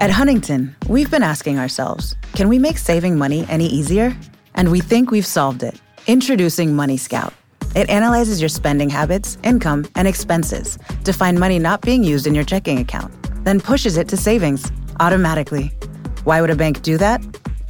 [0.00, 4.16] At Huntington, we've been asking ourselves can we make saving money any easier?
[4.54, 5.80] And we think we've solved it.
[6.06, 7.32] Introducing Money Scout.
[7.76, 12.34] It analyzes your spending habits, income, and expenses to find money not being used in
[12.34, 13.12] your checking account,
[13.44, 15.68] then pushes it to savings automatically.
[16.24, 17.22] Why would a bank do that?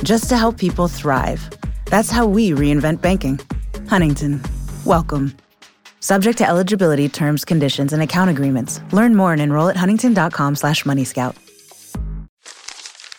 [0.02, 1.48] Just to help people thrive.
[1.86, 3.38] That's how we reinvent banking.
[3.88, 4.42] Huntington,
[4.84, 5.36] welcome.
[6.00, 8.80] Subject to eligibility, terms, conditions, and account agreements.
[8.92, 11.36] Learn more and enroll at huntington.com slash moneyscout.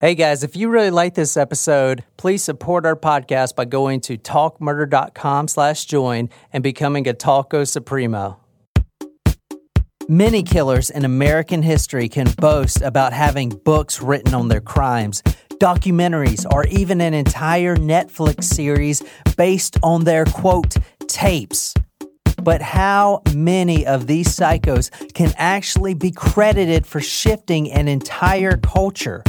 [0.00, 4.16] Hey guys, if you really like this episode, please support our podcast by going to
[4.16, 8.38] talkmurder.com slash join and becoming a Talko Supremo.
[10.08, 15.20] Many killers in American history can boast about having books written on their crimes,
[15.54, 19.02] documentaries, or even an entire Netflix series
[19.36, 20.76] based on their quote,
[21.08, 21.74] tapes.
[22.40, 29.24] But how many of these psychos can actually be credited for shifting an entire culture?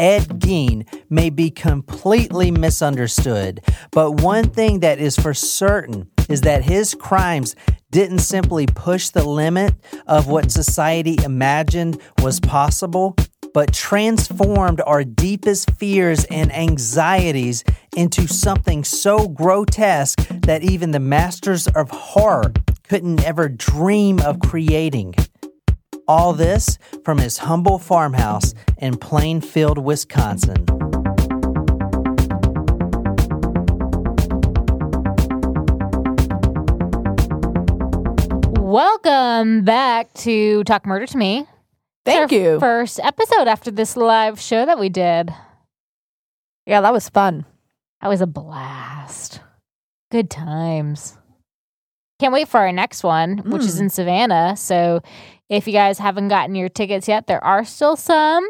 [0.00, 3.60] Ed Gein may be completely misunderstood,
[3.92, 7.54] but one thing that is for certain is that his crimes
[7.90, 9.74] didn't simply push the limit
[10.06, 13.14] of what society imagined was possible,
[13.52, 17.62] but transformed our deepest fears and anxieties
[17.94, 22.54] into something so grotesque that even the masters of horror
[22.88, 25.14] couldn't ever dream of creating.
[26.10, 30.66] All this from his humble farmhouse in Plainfield, Wisconsin.
[38.62, 41.46] Welcome back to Talk Murder to Me.
[42.04, 42.60] Thank It's our you.
[42.60, 45.34] First episode after this live show that we did.
[46.66, 47.44] yeah, that was fun.
[48.00, 49.40] That was a blast.
[50.12, 51.18] Good times.
[52.20, 53.80] Can't wait for our next one, which is Mm.
[53.82, 54.56] in Savannah.
[54.56, 55.00] So
[55.50, 58.48] if you guys haven't gotten your tickets yet, there are still some.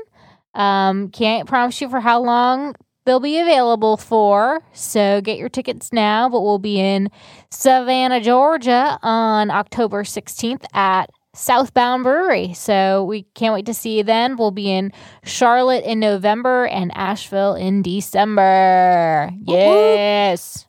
[0.54, 4.62] Um, can't promise you for how long they'll be available for.
[4.72, 6.28] So get your tickets now.
[6.28, 7.10] But we'll be in
[7.50, 12.52] Savannah, Georgia on October 16th at Southbound Brewery.
[12.52, 14.36] So we can't wait to see you then.
[14.36, 14.92] We'll be in
[15.24, 19.30] Charlotte in November and Asheville in December.
[19.42, 20.66] Yes.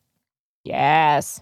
[0.63, 1.41] Yes.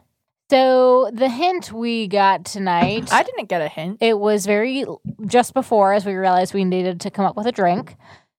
[0.50, 3.98] So the hint we got tonight, I didn't get a hint.
[4.02, 4.86] it was very
[5.28, 7.96] just before as we realized we needed to come up with a drink.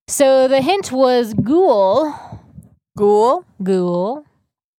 [0.09, 2.13] So the hint was ghoul,
[2.97, 3.45] Ghoul.
[3.63, 4.25] ghoul.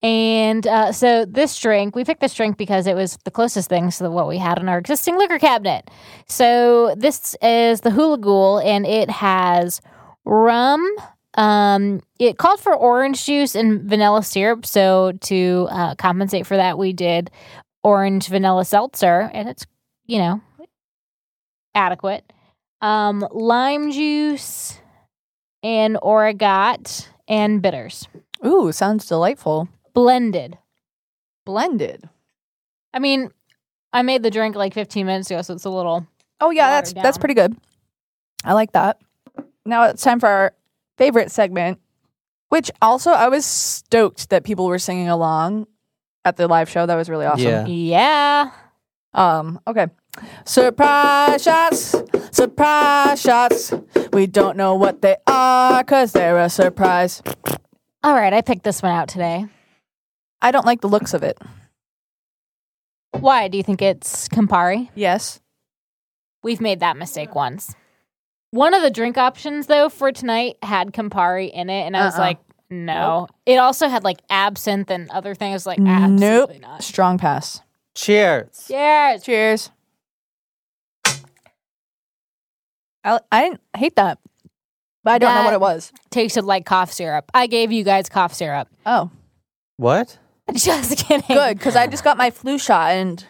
[0.03, 3.91] And uh, so this drink, we picked this drink because it was the closest thing
[3.91, 5.89] to what we had in our existing liquor cabinet.
[6.27, 9.79] So this is the Hula Ghoul, and it has
[10.25, 10.83] rum.
[11.35, 14.65] Um, it called for orange juice and vanilla syrup.
[14.65, 17.31] So to uh, compensate for that, we did
[17.83, 19.65] orange vanilla seltzer, and it's
[20.05, 20.41] you know
[21.73, 22.31] adequate.
[22.81, 24.79] Um, lime juice
[25.61, 28.07] and orgeat and bitters
[28.45, 29.69] Ooh, sounds delightful.
[29.93, 30.57] blended.
[31.45, 32.09] Blended.
[32.93, 33.29] I mean,
[33.93, 36.07] I made the drink like 15 minutes ago, so it's a little.
[36.39, 37.55] Oh yeah, that's that's pretty good.
[38.43, 38.99] I like that.
[39.65, 40.53] Now it's time for our
[40.97, 41.79] favorite segment,
[42.49, 45.67] which also I was stoked that people were singing along
[46.25, 46.85] at the live show.
[46.85, 47.45] That was really awesome.
[47.45, 47.65] Yeah.
[47.67, 48.51] Yeah.
[49.13, 49.87] Um, okay.
[50.45, 51.95] Surprise shots,
[52.31, 53.73] surprise shots.
[54.11, 57.21] We don't know what they are because they're a surprise.
[58.03, 59.45] All right, I picked this one out today.
[60.41, 61.37] I don't like the looks of it.
[63.11, 63.47] Why?
[63.47, 64.89] Do you think it's Campari?
[64.95, 65.39] Yes.
[66.43, 67.75] We've made that mistake once.
[68.51, 72.15] One of the drink options, though, for tonight had Campari in it, and I was
[72.15, 72.21] Uh-uh.
[72.21, 72.37] like,
[72.69, 73.27] no.
[73.45, 75.65] It also had like absinthe and other things.
[75.65, 76.61] Like, absolutely Nope.
[76.61, 76.83] not.
[76.83, 77.61] Strong pass.
[77.95, 78.65] Cheers.
[78.67, 79.23] Cheers.
[79.23, 79.71] Cheers.
[83.03, 84.19] I, I didn't hate that,
[85.03, 85.91] but I don't know what it was.
[86.11, 87.31] Tasted like cough syrup.
[87.33, 88.67] I gave you guys cough syrup.
[88.85, 89.09] Oh,
[89.77, 90.17] What?
[90.53, 91.25] Just kidding.
[91.27, 93.25] good, because I just got my flu shot and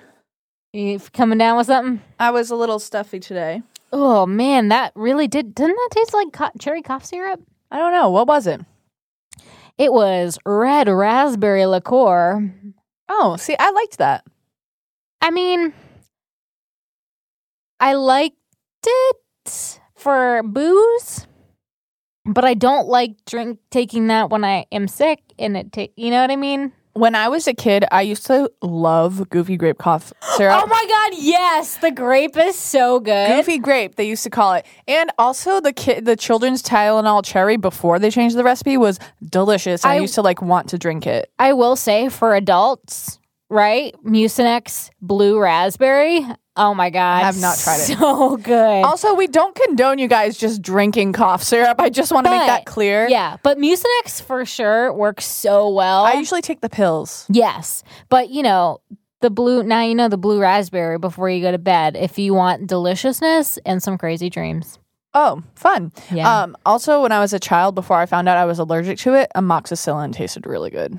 [0.74, 2.02] You coming down with something?
[2.20, 3.62] I was a little stuffy today.
[3.92, 5.54] Oh man, that really did.
[5.54, 7.42] Didn't that taste like co- cherry cough syrup?
[7.70, 8.10] I don't know.
[8.10, 8.62] What was it?
[9.78, 12.54] It was red raspberry liqueur.
[13.10, 14.24] Oh, see, I liked that.
[15.22, 15.74] I mean,
[17.80, 18.38] I liked
[18.86, 21.28] it for booze,
[22.26, 26.12] but I don't like drink taking that when I am sick and it ta- you
[26.12, 26.72] know what I mean?
[26.94, 30.60] When I was a kid, I used to love Goofy Grape Cough Syrup.
[30.62, 33.30] Oh my god, yes, the grape is so good.
[33.30, 37.56] Goofy grape, they used to call it, and also the kid, the children's Tylenol cherry
[37.56, 39.00] before they changed the recipe was
[39.30, 39.86] delicious.
[39.86, 41.32] I, I- used to like want to drink it.
[41.40, 43.20] I will say for adults,
[43.52, 43.94] right?
[44.04, 46.26] Mucinex blue raspberry.
[46.56, 47.98] Oh my god, I have not tried it.
[47.98, 48.84] So good.
[48.84, 51.80] Also, we don't condone you guys just drinking cough syrup.
[51.80, 53.08] I just want to make that clear.
[53.08, 56.04] Yeah, but Mucinex for sure works so well.
[56.04, 57.26] I usually take the pills.
[57.30, 58.82] yes, but you know
[59.22, 59.64] the blue.
[59.64, 61.96] Now you know the blue raspberry before you go to bed.
[61.96, 64.78] If you want deliciousness and some crazy dreams.
[65.14, 65.92] Oh, fun.
[66.10, 66.44] Yeah.
[66.44, 69.14] Um, also, when I was a child, before I found out I was allergic to
[69.14, 70.98] it, amoxicillin tasted really good.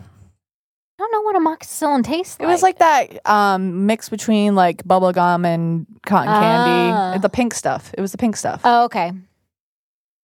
[1.02, 5.10] I don't know what amoxicillin tastes It was like that um, mix between like bubble
[5.12, 6.40] gum and cotton Ah.
[6.40, 7.20] candy.
[7.22, 7.92] The pink stuff.
[7.98, 8.60] It was the pink stuff.
[8.64, 9.10] Oh, okay.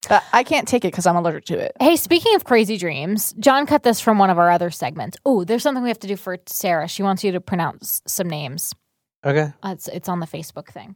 [0.09, 1.73] But I can't take it because I'm allergic to it.
[1.81, 5.17] Hey, speaking of crazy dreams, John cut this from one of our other segments.
[5.27, 6.87] Oh, there's something we have to do for Sarah.
[6.87, 8.73] She wants you to pronounce some names.
[9.27, 9.53] Okay.
[9.65, 10.95] Uh, it's it's on the Facebook thing.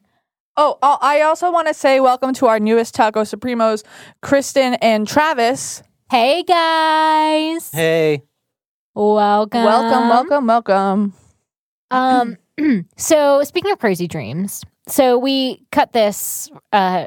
[0.57, 3.83] Oh, uh, I also want to say welcome to our newest Taco Supremos,
[4.23, 5.83] Kristen and Travis.
[6.09, 8.23] Hey guys, Hey.
[8.95, 11.15] Welcome, Welcome, welcome, welcome.
[11.91, 12.37] Um,
[12.97, 17.07] so speaking of crazy dreams, so we cut this, uh,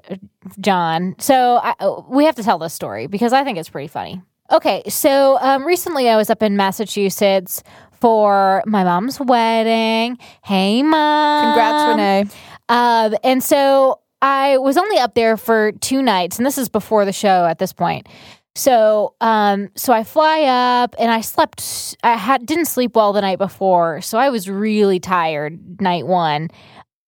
[0.60, 1.16] John.
[1.20, 4.22] So I, we have to tell this story because I think it's pretty funny.
[4.52, 7.64] Okay, so um, recently I was up in Massachusetts
[8.00, 10.18] for my mom's wedding.
[10.44, 11.46] Hey, mom!
[11.48, 12.26] Congrats, Renee.
[12.70, 17.06] Um, and so I was only up there for two nights, and this is before
[17.06, 18.08] the show at this point.
[18.56, 21.98] So, um, so I fly up, and I slept.
[22.04, 26.50] I had didn't sleep well the night before, so I was really tired night one,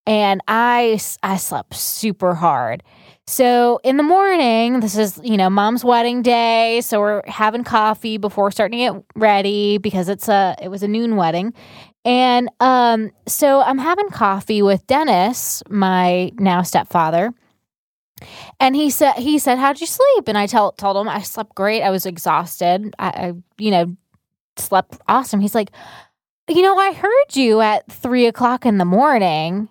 [0.06, 2.84] and I, I slept super hard.
[3.28, 8.18] So in the morning, this is you know mom's wedding day, so we're having coffee
[8.18, 11.54] before starting to get ready because it's a it was a noon wedding,
[12.04, 17.34] and um, so I'm having coffee with Dennis, my now stepfather.
[18.60, 20.28] And he said, he said, how'd you sleep?
[20.28, 21.82] And I tell, told him I slept great.
[21.82, 22.96] I was exhausted.
[22.98, 23.96] I, I, you know,
[24.58, 25.40] slept awesome.
[25.40, 25.72] He's like,
[26.50, 29.70] you know, I heard you at three o'clock in the morning.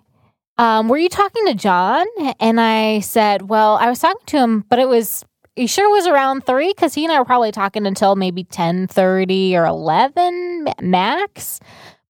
[0.57, 2.05] Um, were you talking to John?
[2.39, 5.23] And I said, well, I was talking to him, but it was,
[5.55, 6.73] he sure was around three?
[6.73, 11.59] Cause he and I were probably talking until maybe 10 30 or 11 max.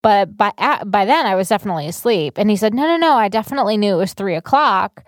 [0.01, 0.51] But by,
[0.86, 2.38] by then I was definitely asleep.
[2.38, 5.04] And he said, no, no, no, I definitely knew it was three o'clock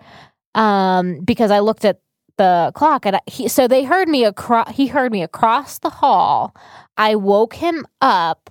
[0.54, 2.00] um, because I looked at
[2.36, 4.74] the clock and I, he, so they heard me across.
[4.74, 6.54] He heard me across the hall.
[6.96, 8.50] I woke him up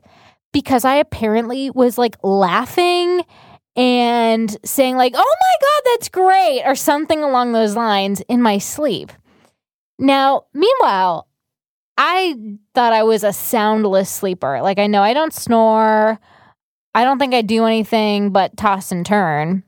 [0.53, 3.23] because I apparently was like laughing
[3.75, 8.59] and saying like, "Oh my god, that's great," or something along those lines in my
[8.59, 9.11] sleep.
[9.97, 11.27] Now, meanwhile,
[11.97, 12.35] I
[12.73, 14.61] thought I was a soundless sleeper.
[14.61, 16.19] Like I know I don't snore.
[16.95, 19.63] I don't think I do anything but toss and turn.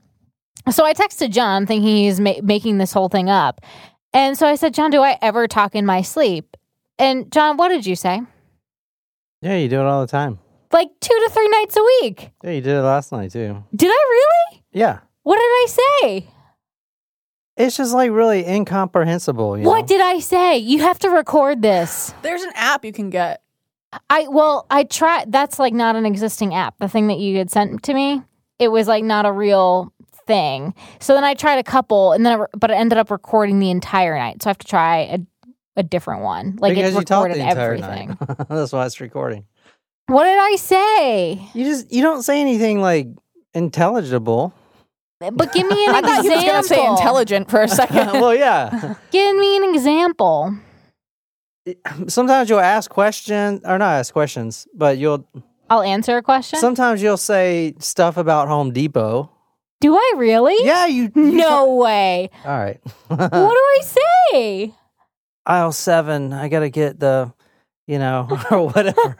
[0.69, 3.61] So I texted John thinking he's ma- making this whole thing up.
[4.13, 6.55] And so I said, John, do I ever talk in my sleep?
[6.99, 8.21] And John, what did you say?
[9.41, 10.39] Yeah, you do it all the time.
[10.71, 12.29] Like two to three nights a week.
[12.43, 13.63] Yeah, you did it last night too.
[13.75, 14.63] Did I really?
[14.71, 14.99] Yeah.
[15.23, 15.65] What did I
[16.01, 16.27] say?
[17.57, 19.57] It's just like really incomprehensible.
[19.57, 19.87] You What know?
[19.87, 20.57] did I say?
[20.57, 22.13] You have to record this.
[22.21, 23.41] There's an app you can get.
[24.09, 25.31] I well, I tried.
[25.31, 26.77] That's like not an existing app.
[26.79, 28.21] The thing that you had sent to me,
[28.57, 29.91] it was like not a real
[30.31, 30.73] thing.
[30.99, 33.59] So then I tried a couple, and then I, re- but it ended up recording
[33.59, 34.41] the entire night.
[34.41, 35.19] So I have to try a,
[35.77, 36.55] a different one.
[36.59, 38.17] Like because it you talked recorded the everything.
[38.19, 38.47] night.
[38.49, 39.45] That's why it's recording.
[40.07, 41.47] What did I say?
[41.53, 43.07] You just you don't say anything like
[43.53, 44.53] intelligible.
[45.19, 46.09] But give me an I example.
[46.09, 48.07] thought he was going to say intelligent for a second.
[48.19, 48.95] well, yeah.
[49.11, 50.55] Give me an example.
[52.07, 55.27] Sometimes you'll ask questions or not ask questions, but you'll
[55.69, 56.59] I'll answer a question.
[56.59, 59.30] sometimes you'll say stuff about Home Depot.
[59.81, 60.55] Do I really?
[60.65, 61.11] Yeah, you.
[61.15, 62.29] you No way.
[62.45, 62.79] All right.
[63.07, 64.73] what do I say?
[65.45, 66.31] Aisle seven.
[66.33, 67.33] I gotta get the,
[67.87, 69.17] you know, or whatever.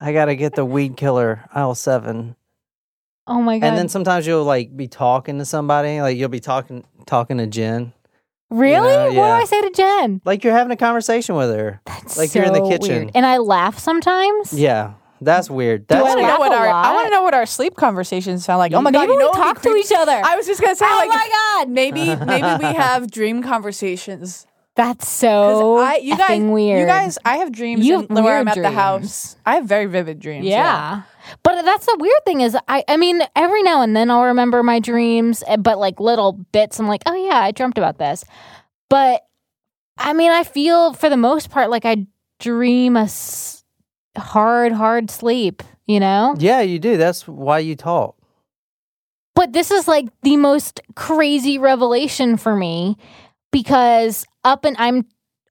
[0.00, 1.44] I gotta get the weed killer.
[1.52, 2.36] Aisle seven.
[3.26, 3.66] Oh my god.
[3.66, 7.46] And then sometimes you'll like be talking to somebody, like you'll be talking talking to
[7.46, 7.92] Jen,
[8.48, 8.88] really?
[8.88, 9.42] know, What do.
[9.42, 10.20] I say to Jen?
[10.24, 11.80] like you're having a conversation with her.
[11.86, 12.96] That's Like you're in the so kitchen.
[13.04, 13.10] weird.
[13.14, 14.52] And I laugh sometimes.
[14.52, 15.86] Yeah, that's weird.
[15.86, 17.46] Do That's I want to laugh know what our I want to know what our
[17.46, 18.72] sleep conversations sound like.
[18.72, 19.86] Oh my god, Maybe you know we what would talk to creepy?
[19.86, 20.20] each other.
[20.24, 21.68] I was just gonna say oh like my god.
[21.68, 24.46] maybe maybe we have dream conversations.
[24.76, 26.80] That's so I, you guys, weird.
[26.80, 28.74] you guys, I have dreams You in- have where I'm weird at the dreams.
[28.76, 29.36] house.
[29.44, 30.46] I have very vivid dreams.
[30.46, 31.02] Yeah.
[31.42, 34.62] But that's the weird thing is I I mean every now and then I'll remember
[34.62, 38.24] my dreams eh, but like little bits I'm like oh yeah I dreamt about this.
[38.88, 39.22] But
[39.98, 42.06] I mean I feel for the most part like I
[42.38, 43.59] dream a s-
[44.16, 46.34] hard hard sleep, you know?
[46.38, 46.96] Yeah, you do.
[46.96, 48.16] That's why you talk.
[49.34, 52.96] But this is like the most crazy revelation for me
[53.52, 55.06] because up and I'm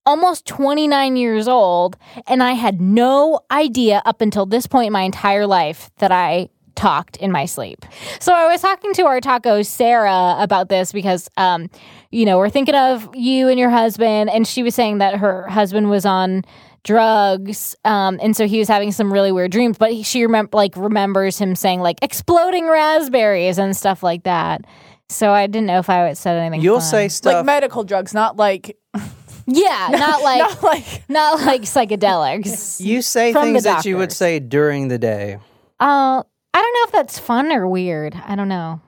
[0.05, 1.97] almost 29 years old
[2.27, 6.49] and I had no idea up until this point in my entire life that I
[6.75, 7.85] talked in my sleep.
[8.19, 11.69] So I was talking to our taco Sarah about this because um
[12.11, 15.47] you know, we're thinking of you and your husband and she was saying that her
[15.47, 16.43] husband was on
[16.83, 20.49] drugs um and so he was having some really weird dreams but he, she remember
[20.55, 24.61] like remembers him saying like exploding raspberries and stuff like that.
[25.09, 26.89] So i didn't know if i would said anything You'll fun.
[26.89, 28.77] say stuff Like medical drugs, not like
[29.45, 32.79] yeah not like not like not like psychedelics.
[32.79, 35.37] You say things that you would say during the day.
[35.79, 38.15] uh i don't know if that's fun or weird.
[38.25, 38.81] I don't know.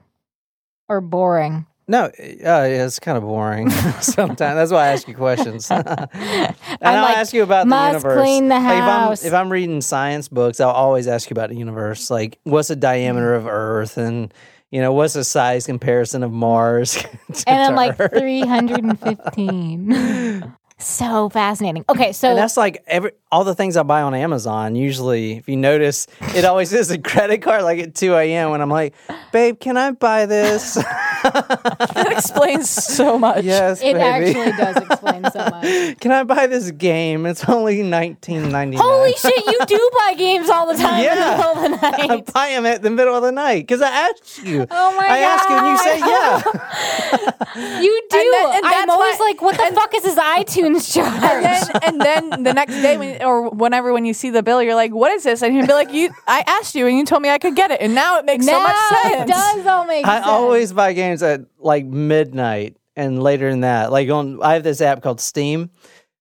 [0.88, 3.68] Or boring No, uh, yeah, it's kind of boring
[4.00, 4.38] sometimes.
[4.38, 5.70] That's why I ask you questions.
[5.70, 8.20] and I'll like, ask you about the universe.
[8.20, 11.50] clean the Like, if, I'm, if I'm reading science books, I'll always ask you about
[11.50, 12.08] the universe.
[12.10, 14.32] Like, what's the diameter of Earth, and
[14.70, 17.04] you know, what's the size comparison of Mars?
[17.46, 18.12] and i'm like Earth?
[18.12, 20.54] 315
[20.86, 24.76] so fascinating okay so And that's like every all the things I buy on Amazon.
[24.76, 27.62] Usually, if you notice, it always is a credit card.
[27.62, 28.50] Like at two a.m.
[28.50, 28.92] when I'm like,
[29.32, 30.74] "Babe, can I buy this?"
[31.22, 33.42] that explains so much.
[33.44, 34.36] yes, it baby.
[34.38, 37.24] actually does explain so much Can I buy this game?
[37.24, 38.84] It's only nineteen ninety nine.
[38.84, 41.36] Holy shit, you do buy games all the time in the Yeah.
[41.36, 44.42] middle of the I buy them at the middle of the night because I asked
[44.44, 44.66] you.
[44.70, 45.10] Oh my god.
[45.10, 47.80] I ask you and you say yeah.
[47.80, 48.18] You do.
[48.18, 51.08] And then- and I'm always why- like, what the fuck is his iTunes charge?
[51.14, 54.62] And then, and then the next day, when, or whenever, when you see the bill,
[54.62, 57.04] you're like, "What is this?" And he'll be like, "You, I asked you, and you
[57.04, 59.66] told me I could get it, and now it makes so much sense." It does
[59.66, 60.14] all make sense.
[60.14, 60.26] I sense.
[60.28, 63.90] always buy games at like midnight and later than that.
[63.92, 65.70] Like on, I have this app called Steam,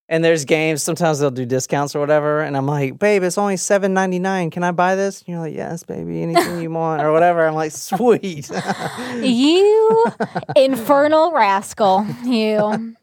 [0.08, 0.84] and there's games.
[0.84, 4.50] Sometimes they'll do discounts or whatever, and I'm like, "Babe, it's only seven ninety nine.
[4.50, 6.22] Can I buy this?" And you're like, "Yes, baby.
[6.22, 8.50] Anything you want or whatever." I'm like, "Sweet."
[9.22, 10.06] You
[10.56, 12.06] infernal rascal.
[12.24, 12.96] You.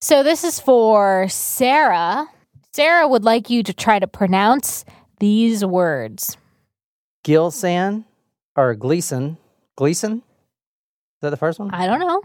[0.00, 2.26] So this is for Sarah.
[2.72, 4.84] Sarah would like you to try to pronounce
[5.18, 6.36] these words.
[7.24, 8.04] Gilsan
[8.56, 9.38] or Gleason.
[9.76, 10.18] Gleason?
[10.18, 11.72] Is that the first one?
[11.74, 12.22] I don't know.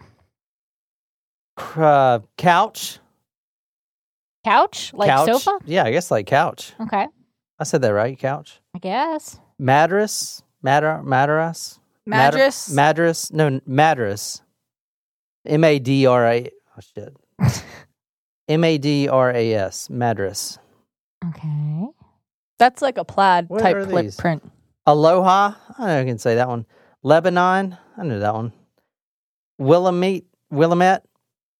[1.57, 2.99] Uh, couch.
[4.45, 4.93] Couch?
[4.93, 5.25] Like couch.
[5.27, 5.59] sofa?
[5.65, 6.73] Yeah, I guess like couch.
[6.81, 7.07] Okay.
[7.59, 8.17] I said that right.
[8.17, 8.59] Couch.
[8.75, 9.39] I guess.
[9.57, 10.43] Mattress.
[10.61, 11.01] Matter.
[11.03, 11.79] Mattress.
[12.05, 12.69] Matter- Mattress.
[12.71, 13.31] Mattress.
[13.31, 14.41] No, n- mattress.
[15.45, 16.49] M A D R A.
[16.77, 17.15] Oh shit.
[18.47, 19.89] M A D R A S.
[19.89, 20.59] Madras.
[21.29, 21.85] Okay.
[22.59, 24.15] That's like a plaid What type these?
[24.15, 24.43] print.
[24.85, 25.53] Aloha.
[25.77, 26.65] I know I can say that one.
[27.03, 27.77] Lebanon.
[27.97, 28.53] I know that one.
[29.57, 30.23] Willamette.
[30.49, 31.03] Willamette.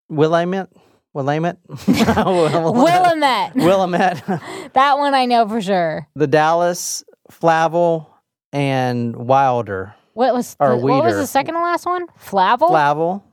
[0.09, 0.69] Willamette.
[1.13, 1.57] Willamette.
[1.87, 3.55] Willamette.
[3.55, 4.23] Willamette.
[4.73, 6.07] that one I know for sure.
[6.15, 8.09] the Dallas, Flavel,
[8.51, 9.95] and Wilder.
[10.13, 12.05] What was the, what was the second to last one?
[12.17, 12.67] Flavel?
[12.67, 13.23] Flavel.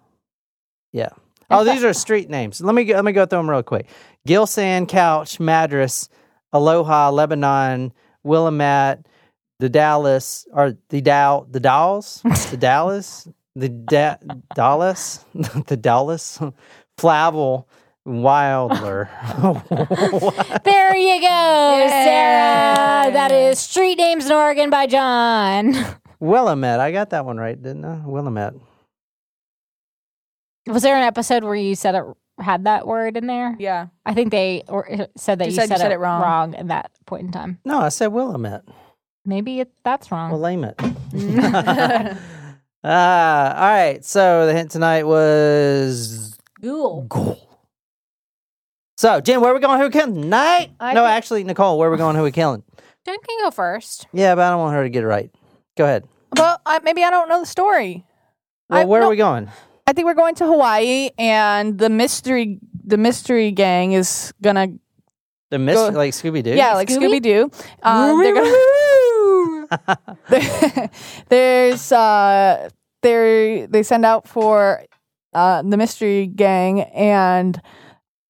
[0.93, 1.11] Yeah.
[1.53, 2.61] Oh, these are street names.
[2.61, 3.87] Let me go, let me go through them real quick.
[4.29, 6.09] Gilsan, Couch, Madras,
[6.53, 7.93] Aloha, Lebanon,
[8.23, 9.05] Willamette,
[9.59, 13.27] the Dallas, or the Dow, the Dalles, the Dallas,
[13.57, 14.17] the da-
[14.55, 16.39] Dallas, the Dallas,
[16.99, 17.69] Flavel,
[18.05, 19.11] Wilder.
[20.65, 23.13] There you go, Sarah.
[23.13, 25.75] That is Street Names in Oregon by John.
[26.21, 26.81] Willamette.
[26.81, 28.03] I got that one right, didn't I?
[28.05, 28.55] Willamette.
[30.73, 32.05] Was there an episode where you said it
[32.39, 33.57] had that word in there?
[33.59, 33.89] Yeah.
[34.07, 35.99] I think they or uh, said that You you, said you said, said it, it
[35.99, 36.23] wrong.
[36.23, 37.59] wrong at that point in time.
[37.65, 38.65] No, I said Willamette.
[39.25, 40.31] Maybe it, that's wrong.
[40.33, 40.79] Willamette.
[42.83, 44.03] Ah, all right.
[44.05, 47.03] So the hint tonight was Ghoul.
[47.03, 47.39] goal.
[48.97, 49.79] So, Jen, where are we going?
[49.79, 50.71] Who we killing tonight?
[50.81, 52.17] I no, think- actually, Nicole, where are we going?
[52.17, 52.63] Who we killing?
[53.05, 54.07] Jen can go first.
[54.15, 55.31] Yeah, but I don't want her to get it right.
[55.77, 56.07] Go ahead.
[56.37, 58.07] Well, I, maybe I don't know the story.
[58.71, 59.09] Well, I- where no.
[59.09, 59.51] are we going?
[59.91, 64.69] I think we're going to Hawaii, and the mystery the mystery gang is gonna
[65.51, 66.55] The mist, Go- like Scooby Doo.
[66.55, 67.19] yeah, like Scooby?
[67.19, 67.51] Scooby Doo.
[67.83, 68.35] Um, they're
[70.29, 70.91] gonna
[71.29, 72.69] there's uh
[73.03, 74.85] they they send out for
[75.35, 77.61] uh the mystery gang and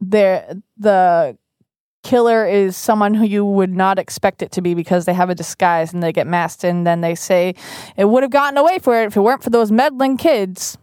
[0.01, 1.37] they're the
[2.03, 5.35] killer is someone who you would not expect it to be because they have a
[5.35, 7.55] disguise and they get masked and then they say
[7.99, 10.79] it would have gotten away for it if it weren't for those meddling kids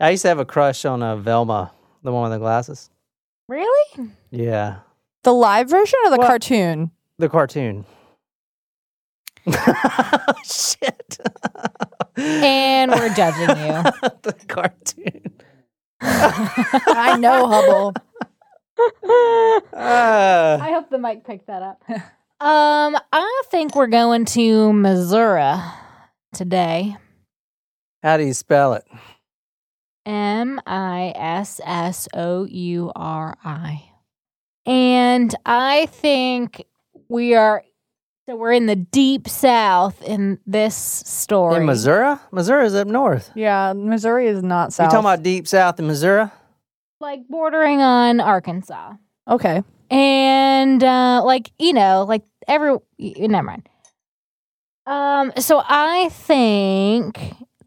[0.00, 2.90] I used to have a crush on uh, Velma, the one with the glasses.
[3.48, 4.10] Really?
[4.30, 4.78] Yeah,
[5.24, 6.90] The live version or the Well- cartoon?
[7.18, 7.84] the cartoon.
[10.44, 11.18] Shit.
[12.16, 13.82] And we're judging you.
[14.22, 15.32] the cartoon.
[16.00, 17.94] I know, Hubble.
[19.72, 21.82] Uh, I hope the mic picked that up.
[21.90, 25.54] um, I think we're going to Missouri
[26.32, 26.96] today.
[28.02, 28.84] how do you spell it?
[30.08, 33.84] M I S S O U R I.
[34.66, 36.64] And I think
[37.08, 37.62] we are
[38.26, 41.56] so we're in the deep south in this story.
[41.56, 42.16] In Missouri?
[42.32, 43.30] Missouri is up north.
[43.34, 44.86] Yeah, Missouri is not south.
[44.86, 46.30] You talking about deep south in Missouri?
[47.00, 48.94] Like bordering on Arkansas.
[49.28, 49.62] Okay.
[49.90, 53.68] and uh like you know like every y- never mind
[54.86, 57.18] um so i think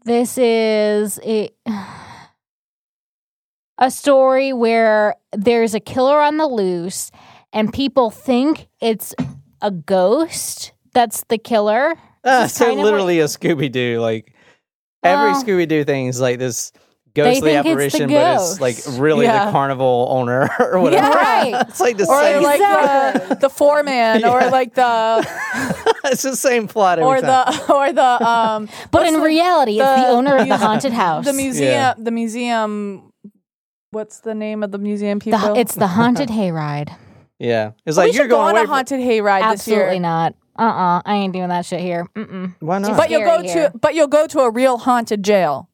[0.04, 1.50] this is a,
[3.82, 7.10] a story where there's a killer on the loose
[7.52, 9.14] and people think it's
[9.60, 13.98] a ghost that's the killer Uh, so kind of literally a Scooby Doo.
[14.00, 14.32] Like
[15.02, 16.70] every Well, Scooby Doo thing is like this
[17.14, 19.46] ghostly think it's the apparition, but it's like really Yeah.
[19.46, 21.10] the carnival owner or whatever.
[21.16, 21.66] right.
[21.68, 22.42] It's like the Or same.
[22.42, 25.26] like the, the foreman, or like the
[26.04, 27.26] it's the same plot every or time.
[27.66, 30.92] the or the um but in the- reality it's the the owner of the haunted
[30.92, 31.94] house the museum Yeah.
[31.98, 33.11] the museum
[33.92, 35.38] what's the name of the museum people?
[35.38, 36.92] The- it's the haunted hayride
[37.38, 39.78] yeah, it's like should you're go going on away a from- haunted hayride this year.
[39.80, 42.54] absolutely not uh-uh i ain't doing that shit here Mm-mm.
[42.60, 42.96] Why not?
[42.96, 43.70] But you'll go here.
[43.70, 45.68] to but you'll go to a real haunted jail.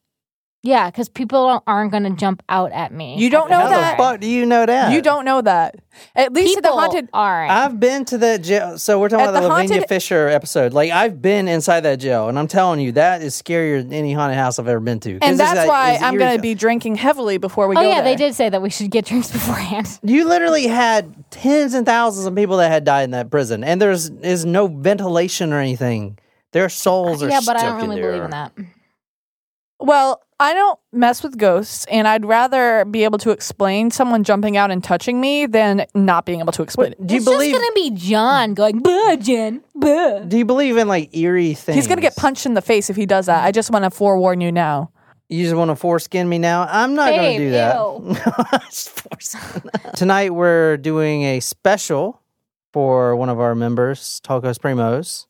[0.65, 3.17] Yeah, because people aren't going to jump out at me.
[3.17, 3.97] You don't know How that.
[3.97, 4.93] the fuck do you know that?
[4.93, 5.77] You don't know that.
[6.17, 7.53] At least People at the haunted aren't.
[7.53, 8.77] I've been to that jail.
[8.77, 10.73] So we're talking At about the, the Lavinia haunted- Fisher episode.
[10.73, 14.12] Like I've been inside that jail, and I'm telling you, that is scarier than any
[14.12, 15.12] haunted house I've ever been to.
[15.21, 16.43] 'Cause and it's that's that- why it's I'm going to shit.
[16.43, 18.29] be drinking heavily before we oh go yeah, they there.
[18.29, 19.87] did say that we should get drinks beforehand.
[20.03, 23.81] You literally had tens and thousands of people that had died in that prison, and
[23.81, 26.19] there's is no ventilation or anything.
[26.50, 28.11] Their souls uh, are yeah, but I stuck don't really there.
[28.11, 28.53] believe in that.
[29.80, 34.56] Well, I don't mess with ghosts, and I'd rather be able to explain someone jumping
[34.56, 37.06] out and touching me than not being able to explain it.
[37.06, 37.52] Do you it's believe?
[37.52, 41.54] just going to be John going, "Buh, Jen, buh." do you believe in like eerie
[41.54, 41.76] things?
[41.76, 43.45] He's gonna get punched in the face if he does that.
[43.45, 44.91] I just want to forewarn you now.
[45.28, 46.67] You just want to foreskin me now?
[46.71, 48.62] I'm not going to do that.
[48.71, 49.71] Just foreskin.
[49.95, 52.23] Tonight we're doing a special
[52.73, 55.26] for one of our members, Tacos Primos,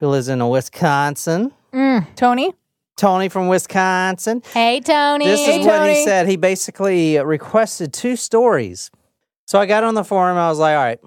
[0.00, 1.52] who lives in Wisconsin.
[1.72, 2.06] Mm.
[2.16, 2.52] Tony,
[2.96, 4.42] Tony from Wisconsin.
[4.52, 5.24] Hey, Tony.
[5.26, 6.04] This Hey, is what he Tony.
[6.04, 6.28] said.
[6.28, 8.90] He basically requested two stories.
[9.46, 10.36] So I got on the forum.
[10.38, 11.00] I was like, all right,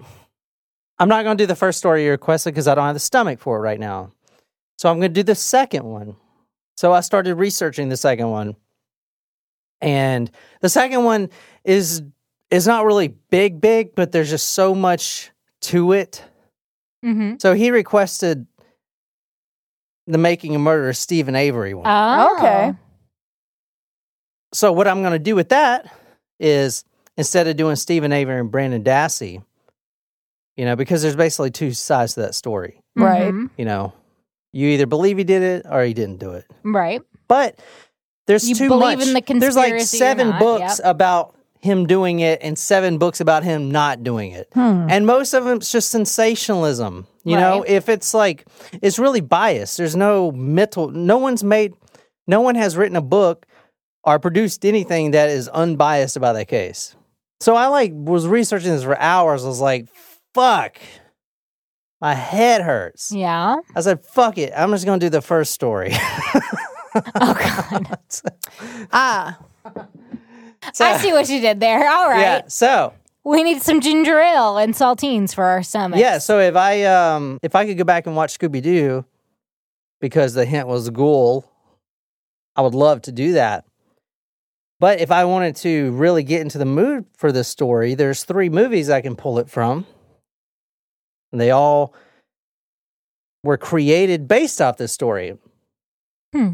[0.98, 3.00] I'm not going to do the first story you requested because I don't have the
[3.00, 4.12] stomach for it right now.
[4.78, 6.16] So I'm going to do the second one.
[6.76, 8.54] So I started researching the second one.
[9.80, 11.30] And the second one
[11.64, 12.02] is
[12.50, 15.30] is not really big big, but there's just so much
[15.62, 16.24] to it.
[17.02, 18.46] hmm So he requested
[20.08, 21.84] the making a murderer Steven Avery one.
[21.86, 22.36] Oh.
[22.38, 22.72] Okay.
[24.52, 25.92] So what I'm going to do with that
[26.40, 26.84] is
[27.16, 29.42] instead of doing Steven Avery and Brendan Dassey,
[30.56, 32.80] you know, because there's basically two sides to that story.
[32.96, 33.32] Right.
[33.32, 33.50] Mhm.
[33.58, 33.92] You know,
[34.52, 36.46] you either believe he did it or he didn't do it.
[36.64, 37.02] Right.
[37.28, 37.58] But
[38.26, 39.08] there's You too believe much.
[39.08, 40.90] in the there's like conspiracy or seven not, books yep.
[40.90, 44.48] about him doing it and seven books about him not doing it.
[44.54, 44.86] Hmm.
[44.88, 47.06] And most of them it's just sensationalism.
[47.24, 48.46] You know, if it's like
[48.80, 49.76] it's really biased.
[49.76, 51.74] There's no mental no one's made
[52.26, 53.44] no one has written a book
[54.04, 56.96] or produced anything that is unbiased about that case.
[57.40, 59.44] So I like was researching this for hours.
[59.44, 59.88] I was like,
[60.34, 60.78] fuck.
[62.00, 63.12] My head hurts.
[63.12, 63.56] Yeah.
[63.74, 64.52] I said, fuck it.
[64.56, 65.92] I'm just gonna do the first story.
[67.20, 67.98] Oh God.
[68.92, 69.38] Ah,
[70.72, 71.88] So- I see what you did there.
[71.88, 72.20] All right.
[72.20, 72.42] Yeah.
[72.48, 72.92] So
[73.24, 76.00] We need some ginger ale and saltines for our stomachs.
[76.00, 76.18] yeah.
[76.18, 79.04] So if I um if I could go back and watch Scooby Doo
[80.00, 81.50] because the hint was ghoul,
[82.56, 83.64] I would love to do that.
[84.80, 88.48] But if I wanted to really get into the mood for this story, there's three
[88.48, 89.86] movies I can pull it from.
[91.32, 91.94] And they all
[93.42, 95.36] were created based off this story.
[96.32, 96.52] Hmm.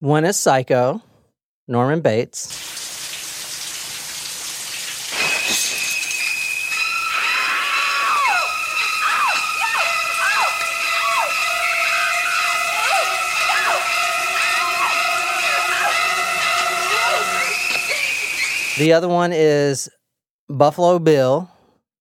[0.00, 1.02] One is Psycho,
[1.68, 2.75] Norman Bates.
[18.78, 19.88] The other one is
[20.50, 21.50] Buffalo Bill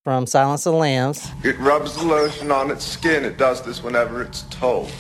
[0.03, 1.31] from Silence of the Lambs.
[1.41, 3.23] It rubs the lotion on its skin.
[3.23, 4.91] It does this whenever it's told.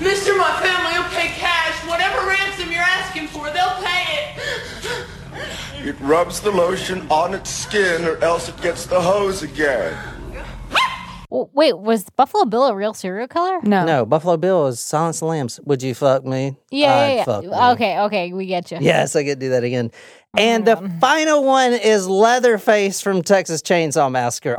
[0.00, 1.74] Mister, my family will pay cash.
[1.88, 5.88] Whatever ransom you're asking for, they'll pay it.
[5.88, 9.98] It rubs the lotion on its skin or else it gets the hose again.
[11.34, 13.58] W- Wait, was Buffalo Bill a real serial killer?
[13.64, 13.84] No.
[13.84, 15.58] No, Buffalo Bill is Silence of the Lambs.
[15.64, 16.56] Would you fuck me?
[16.70, 17.50] Yeah, I'd yeah, fuck yeah.
[17.50, 17.72] me.
[17.72, 18.78] Okay, okay, we get you.
[18.80, 19.90] Yes, I could do that again.
[20.38, 24.58] And the final one is Leatherface from Texas Chainsaw Massacre.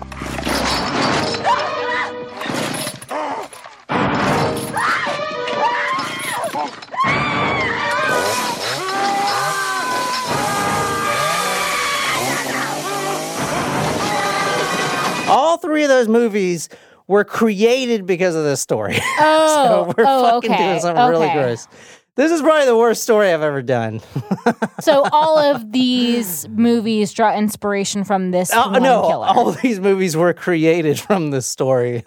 [15.76, 16.70] Three of those movies
[17.06, 18.98] were created because of this story.
[19.18, 21.68] Oh, so we're oh, fucking okay, doing something really gross.
[22.16, 24.00] This is probably the worst story I've ever done.
[24.80, 29.28] So all of these movies draw inspiration from this Oh, one no, killer.
[29.28, 32.06] all these movies were created from this story.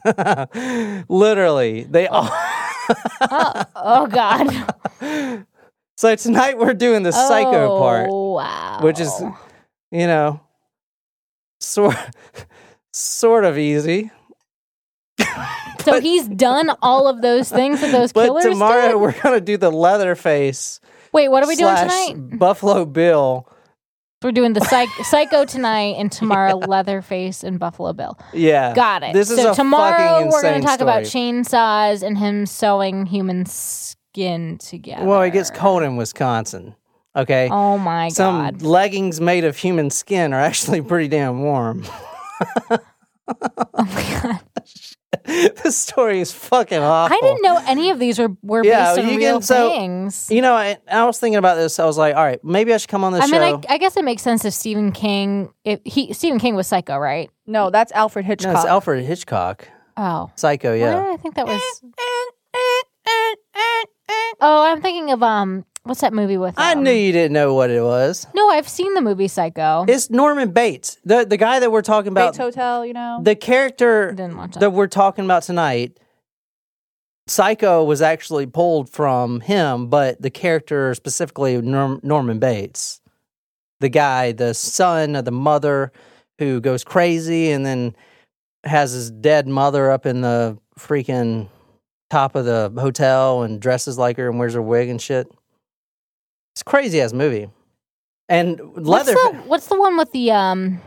[1.09, 2.15] Literally, they oh.
[2.15, 2.31] all.
[3.21, 5.47] Oh, oh God.
[5.99, 8.79] So tonight we're doing the psycho part, Oh, Wow.
[8.81, 9.13] which is,
[9.91, 10.41] you know,
[11.61, 11.97] sort
[12.93, 14.11] sort of easy.
[15.81, 18.97] so he's done all of those things that those But killers tomorrow did?
[18.97, 20.81] we're gonna do the Leatherface.
[21.13, 22.15] Wait, what are we doing tonight?
[22.39, 23.49] Buffalo Bill.
[24.23, 28.19] We're doing the psych- Psycho tonight, and tomorrow Leatherface and Buffalo Bill.
[28.33, 29.13] Yeah, Got it.
[29.13, 34.59] This is so tomorrow we're going to talk about chainsaws and him sewing human skin
[34.59, 35.05] together.
[35.05, 36.75] Well, it gets cold in Wisconsin.
[37.15, 37.49] Okay.
[37.51, 38.61] Oh my Some god.
[38.61, 41.85] Some leggings made of human skin are actually pretty damn warm.
[42.41, 44.41] Oh my god.
[45.63, 47.17] this story is fucking awful.
[47.17, 49.71] I didn't know any of these were, were Yeah, based on you real can- so-
[49.71, 50.31] things.
[50.31, 51.79] You know, I, I was thinking about this.
[51.79, 53.37] I was like, all right, maybe I should come on this show.
[53.37, 53.57] I show.
[53.57, 56.67] mean, I, I guess it makes sense if Stephen King, if he Stephen King was
[56.67, 57.31] Psycho, right?
[57.47, 58.53] No, that's Alfred Hitchcock.
[58.55, 59.69] no, it's Alfred Hitchcock.
[59.97, 60.95] Oh, Psycho, yeah.
[61.03, 61.83] did I think that was.
[64.41, 66.55] Oh, I'm thinking of um, what's that movie with?
[66.57, 68.27] I um, knew you didn't know what it was.
[68.35, 69.87] No, I've seen the movie Psycho.
[69.89, 72.33] It's Norman Bates, the the guy that we're talking about.
[72.33, 73.21] Bates Hotel, you know.
[73.23, 74.61] The character Didn't watch that.
[74.61, 75.99] that we're talking about tonight,
[77.27, 83.01] Psycho was actually pulled from him, but the character specifically Norm, Norman Bates,
[83.81, 85.93] the guy, the son of the mother
[86.39, 87.97] who goes crazy and then
[88.65, 91.49] has his dead mother up in the freaking
[92.11, 95.31] top of the hotel and dresses like her and wears her wig and shit.
[96.59, 97.49] It's a crazy ass movie.
[98.29, 99.13] And What's leather.
[99.13, 100.81] the What's the one with the um,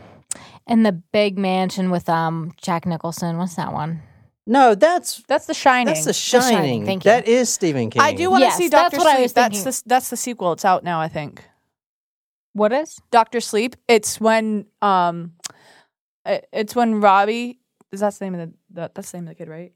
[0.66, 3.38] in the big mansion with um Jack Nicholson?
[3.38, 4.02] What's that one?
[4.46, 5.86] no, that's that's The Shining.
[5.94, 6.84] that's The Shining, Shining.
[6.84, 7.10] thank you.
[7.10, 8.02] That is Stephen King.
[8.02, 9.22] I do want to Yes, see that's Doctor what I Sleep.
[9.22, 9.72] was That's thinking.
[9.72, 10.52] the that's the sequel.
[10.52, 11.42] It's out now, I think.
[12.52, 13.00] What is?
[13.10, 13.74] Doctor Sleep.
[13.88, 15.32] It's when um,
[16.26, 17.60] it- it's when Robbie.
[17.92, 19.72] Is that the name of the, the that's the name of the kid, right?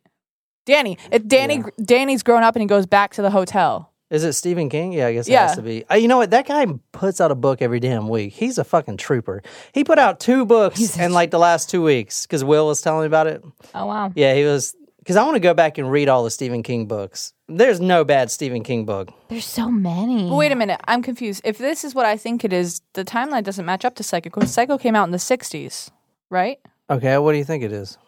[0.67, 0.99] Danny.
[1.11, 1.57] It, Danny.
[1.57, 1.71] Yeah.
[1.83, 3.93] Danny's grown up and he goes back to the hotel.
[4.09, 4.93] Is it Stephen King?
[4.93, 5.49] Yeah, I guess it Yeah.
[5.49, 5.85] has to be.
[5.91, 6.31] Uh, you know what?
[6.31, 8.33] That guy puts out a book every damn week.
[8.35, 9.43] He's a fucking trooper.
[9.73, 13.01] He put out two books in like the last two weeks because Will was telling
[13.01, 13.43] me about it.
[13.75, 14.13] Oh wow.
[14.15, 14.77] Yeah, he was.
[14.99, 17.33] Because I want to go back and read all the Stephen King books.
[17.49, 19.09] There's no bad Stephen King book.
[19.29, 20.29] There's so many.
[20.29, 21.43] But wait a minute, I'm confused.
[21.45, 24.31] If this is what I think it is, the timeline doesn't match up to Psycho.
[24.31, 25.91] 'cause Psycho came out in the '60s,
[26.31, 26.59] right?
[26.91, 27.99] Okay, what do you think it is?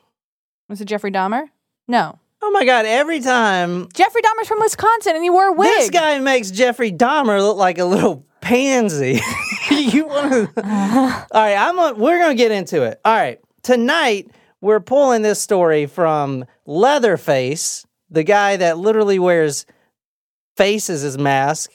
[0.69, 1.51] Was it Jeffrey Dahmer?
[1.87, 5.69] No, Oh my God, every time Jeffrey Dahmer's from Wisconsin and he wore a wig.
[5.69, 9.21] this guy makes Jeffrey Dahmer look like a little pansy.
[9.71, 10.63] you want to?
[11.33, 11.79] All right, I'm.
[11.79, 13.01] A, we're gonna get into it.
[13.05, 19.67] All right, tonight we're pulling this story from Leatherface, the guy that literally wears
[20.57, 21.73] face as his mask.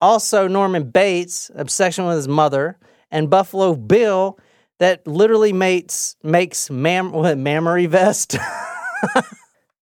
[0.00, 2.78] Also, Norman Bates, obsession with his mother,
[3.10, 4.38] and Buffalo Bill,
[4.78, 8.36] that literally makes makes mam what, mammary vest.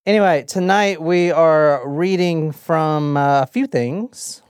[0.08, 4.40] Anyway, tonight we are reading from uh, a few things.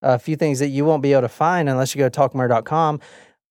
[0.00, 3.00] A few things that you won't be able to find unless you go to talkmurder.com.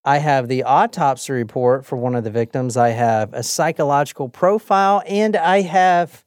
[0.03, 2.75] I have the autopsy report for one of the victims.
[2.75, 6.25] I have a psychological profile, and I have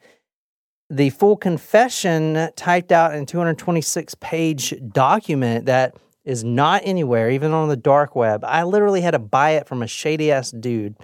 [0.90, 7.68] the full confession typed out in 226 page document that is not anywhere, even on
[7.68, 8.44] the dark web.
[8.44, 10.94] I literally had to buy it from a shady ass dude,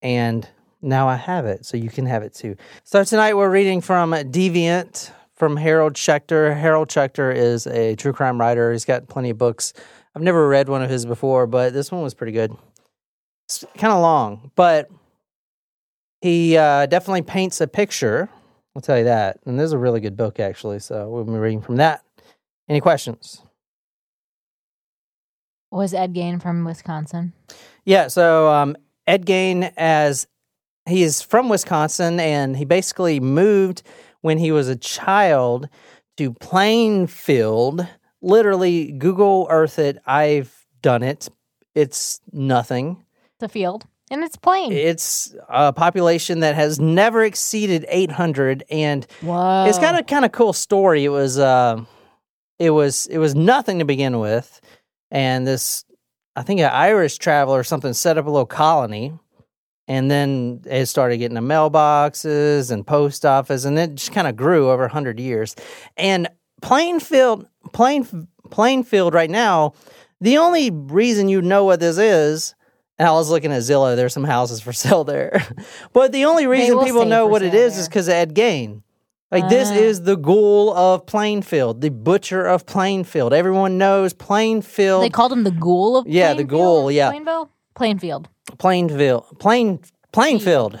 [0.00, 0.48] and
[0.82, 2.56] now I have it, so you can have it too.
[2.84, 6.56] So tonight we're reading from Deviant from Harold Schechter.
[6.56, 8.72] Harold Schechter is a true crime writer.
[8.72, 9.72] He's got plenty of books.
[10.14, 12.54] I've never read one of his before, but this one was pretty good.
[13.46, 14.90] It's kind of long, but
[16.20, 18.28] he uh, definitely paints a picture.
[18.74, 19.38] I'll tell you that.
[19.44, 20.78] And this is a really good book, actually.
[20.78, 22.04] So we'll be reading from that.
[22.68, 23.42] Any questions?
[25.70, 27.32] Was Ed Gein from Wisconsin?
[27.84, 30.26] Yeah, so um, Ed Gein, as
[30.86, 33.82] he is from Wisconsin, and he basically moved
[34.20, 35.68] when he was a child
[36.16, 37.86] to Plainfield,
[38.20, 39.98] literally Google Earth it.
[40.06, 41.28] I've done it.
[41.74, 43.04] It's nothing.
[43.34, 44.72] It's a field and it's plain.
[44.72, 49.64] It's a population that has never exceeded 800 and Whoa.
[49.66, 51.04] it's got a kind of cool story.
[51.04, 51.82] It was uh,
[52.58, 54.60] it was it was nothing to begin with
[55.10, 55.84] and this
[56.36, 59.18] I think an Irish traveler or something set up a little colony
[59.92, 64.36] and then it started getting the mailboxes and post office and it just kind of
[64.36, 65.54] grew over 100 years.
[65.96, 66.28] And
[66.62, 69.72] Plainfield Plain Plainfield right now,
[70.20, 72.54] the only reason you know what this is
[72.98, 73.96] and I was looking at Zillow.
[73.96, 75.42] There's some houses for sale there,
[75.92, 77.80] but the only reason people know what it is there.
[77.82, 78.82] is because of Ed Gein.
[79.30, 79.74] Like this Ah.
[79.88, 83.32] is the ghoul of Plainfield, the butcher of Plainfield.
[83.32, 85.02] Everyone knows Plainfield.
[85.02, 86.14] they called him the ghoul of Plainfield.
[86.14, 87.08] Yeah, the ghoul, yeah.
[87.10, 87.48] Plainville?
[87.74, 88.28] Plainfield.
[88.58, 89.80] Plainville, Plain
[90.12, 90.78] Plainfield.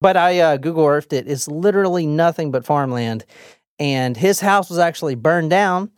[0.00, 1.28] But I uh, Google Earthed it.
[1.28, 3.24] It's literally nothing but farmland,
[3.78, 5.90] and his house was actually burned down,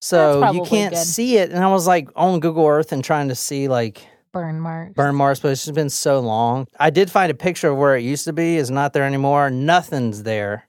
[0.00, 1.04] so you can't good.
[1.04, 1.50] see it.
[1.50, 4.94] And I was like on Google Earth and trying to see like Burn marks.
[4.94, 6.66] burn marks, but it's just been so long.
[6.78, 8.58] I did find a picture of where it used to be.
[8.58, 9.48] It's not there anymore.
[9.48, 10.66] Nothing's there.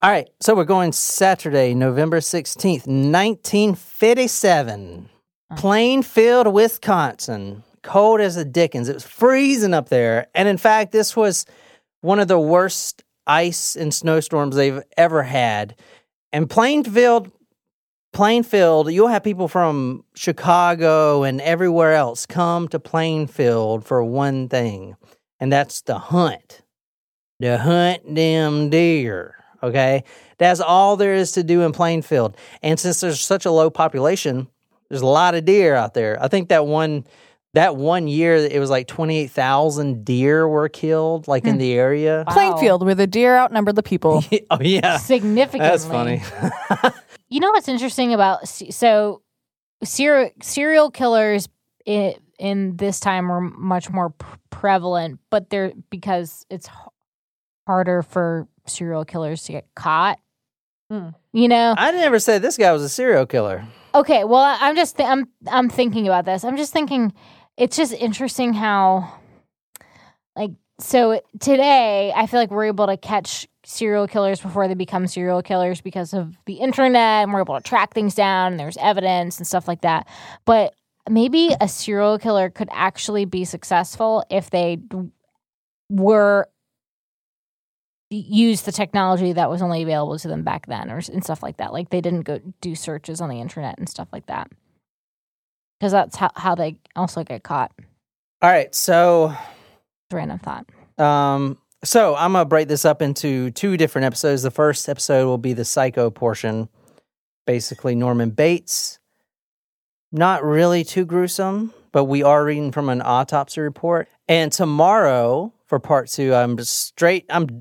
[0.00, 5.08] All right, so we're going Saturday, November 16th, 1957.
[5.56, 7.64] Plainfield, Wisconsin.
[7.82, 8.88] Cold as the dickens.
[8.88, 10.26] It was freezing up there.
[10.34, 11.46] And in fact, this was
[12.00, 15.76] one of the worst ice and snowstorms they've ever had.
[16.32, 17.30] And Plainfield,
[18.12, 24.96] Plainfield, you'll have people from Chicago and everywhere else come to Plainfield for one thing,
[25.40, 26.62] and that's the hunt.
[27.40, 29.36] To hunt them deer.
[29.62, 30.04] Okay.
[30.38, 32.36] That's all there is to do in Plainfield.
[32.62, 34.48] And since there's such a low population,
[34.88, 36.20] there's a lot of deer out there.
[36.22, 37.04] I think that one
[37.54, 42.24] that one year it was like 28,000 deer were killed like in the area.
[42.26, 42.32] Wow.
[42.34, 44.22] Plainfield, where the deer outnumbered the people.
[44.50, 44.98] oh yeah.
[44.98, 45.68] Significantly.
[45.68, 46.22] That's funny.
[47.30, 49.20] You know what's interesting about so
[49.84, 51.46] serial serial killers
[51.84, 56.72] in, in this time are much more p- prevalent, but they're because it's h-
[57.66, 60.18] harder for serial killers to get caught.
[60.90, 61.08] Hmm.
[61.34, 63.62] You know, I never said this guy was a serial killer.
[63.94, 66.44] Okay, well, I- I'm just th- I'm I'm thinking about this.
[66.44, 67.12] I'm just thinking
[67.58, 69.12] it's just interesting how
[70.36, 75.08] like so today I feel like we're able to catch serial killers before they become
[75.08, 78.76] serial killers because of the internet and we're able to track things down and there's
[78.78, 80.06] evidence and stuff like that.
[80.44, 80.74] But
[81.10, 84.78] maybe a serial killer could actually be successful if they
[85.90, 86.46] were
[88.10, 91.58] use the technology that was only available to them back then or and stuff like
[91.58, 94.50] that like they didn't go do searches on the internet and stuff like that
[95.78, 97.72] because that's how, how they also get caught
[98.42, 99.34] All right, so
[100.12, 100.66] random thought
[100.98, 104.42] Um, so I'm gonna break this up into two different episodes.
[104.42, 106.68] The first episode will be the psycho portion,
[107.46, 108.98] basically Norman Bates.
[110.10, 114.08] Not really too gruesome, but we are reading from an autopsy report.
[114.26, 117.26] And tomorrow for part two, I'm straight.
[117.28, 117.60] I'm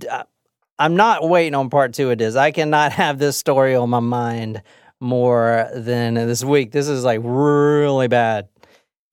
[0.79, 2.35] I'm not waiting on part two It is.
[2.35, 4.63] I cannot have this story on my mind
[4.99, 6.71] more than this week.
[6.71, 8.47] This is like really bad.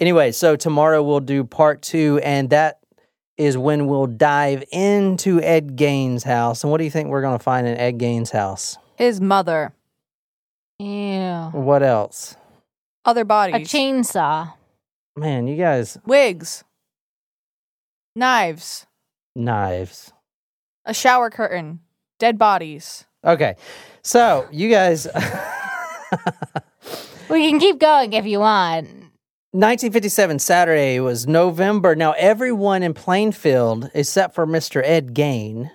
[0.01, 2.81] Anyway, so tomorrow we'll do part two, and that
[3.37, 6.63] is when we'll dive into Ed Gein's house.
[6.63, 8.77] And what do you think we're going to find in Ed Gein's house?
[8.97, 9.73] His mother.
[10.79, 12.37] yeah What else?
[13.05, 13.57] Other bodies.
[13.73, 14.53] a chainsaw
[15.17, 16.65] Man, you guys, Wigs.
[18.17, 18.87] Knives.
[19.37, 20.13] knives.
[20.85, 21.81] A shower curtain.
[22.19, 23.05] Dead bodies.
[23.25, 23.55] Okay,
[24.03, 25.07] so you guys,
[27.29, 28.87] we can keep going if you want
[29.55, 31.95] 1957 Saturday was November.
[31.95, 34.83] Now, everyone in Plainfield, except for Mr.
[34.85, 35.71] Ed Gein,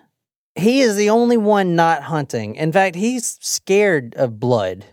[0.56, 2.56] he is the only one not hunting.
[2.56, 4.84] In fact, he's scared of blood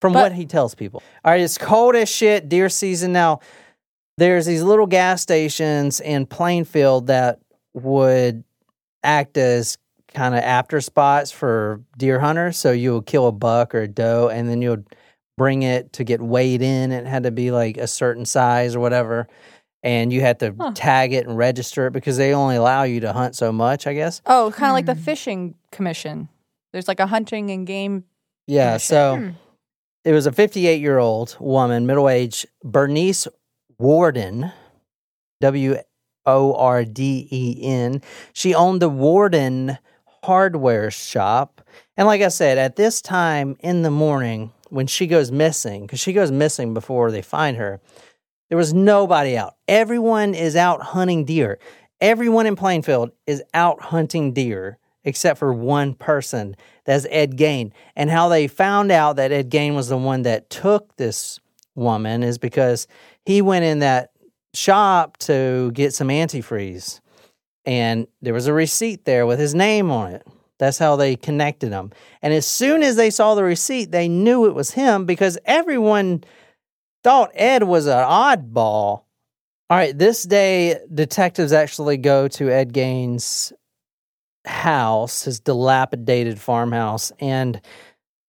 [0.00, 1.04] from But- what he tells people.
[1.24, 3.12] All right, it's cold as shit, deer season.
[3.12, 3.38] Now,
[4.18, 7.38] there's these little gas stations in Plainfield that
[7.74, 8.42] would
[9.04, 9.78] act as
[10.14, 12.56] kind of after spots for deer hunters.
[12.58, 14.84] So you'll kill a buck or a doe, and then you'll
[15.38, 16.92] bring it to get weighed in.
[16.92, 19.28] It had to be like a certain size or whatever.
[19.82, 20.72] And you had to Huh.
[20.74, 23.94] tag it and register it because they only allow you to hunt so much, I
[23.94, 24.20] guess.
[24.26, 25.00] Oh, kind of like the Hmm.
[25.00, 26.28] fishing commission.
[26.72, 28.04] There's like a hunting and game.
[28.46, 28.72] Yeah.
[28.72, 28.78] Commission.
[28.86, 29.28] So Hmm.
[30.04, 33.26] it was a 58 year old woman, middle age, Bernice
[33.78, 34.52] Worden,
[35.40, 35.76] W
[36.26, 38.00] O R D E N.
[38.32, 39.78] She owned the Worden
[40.22, 41.60] hardware shop.
[41.96, 46.00] And like I said, at this time in the morning, when she goes missing, because
[46.00, 47.80] she goes missing before they find her,
[48.48, 49.56] there was nobody out.
[49.68, 51.58] Everyone is out hunting deer.
[52.00, 56.56] Everyone in Plainfield is out hunting deer except for one person.
[56.84, 57.72] That's Ed Gein.
[57.96, 61.40] And how they found out that Ed Gein was the one that took this
[61.74, 62.86] woman is because
[63.24, 64.10] he went in that
[64.54, 67.00] shop to get some antifreeze
[67.64, 70.26] and there was a receipt there with his name on it.
[70.58, 71.92] That's how they connected him.
[72.22, 76.22] And as soon as they saw the receipt, they knew it was him because everyone
[77.02, 79.04] thought Ed was an oddball.
[79.70, 83.52] All right, this day, detectives actually go to Ed Gein's
[84.44, 87.60] house, his dilapidated farmhouse, and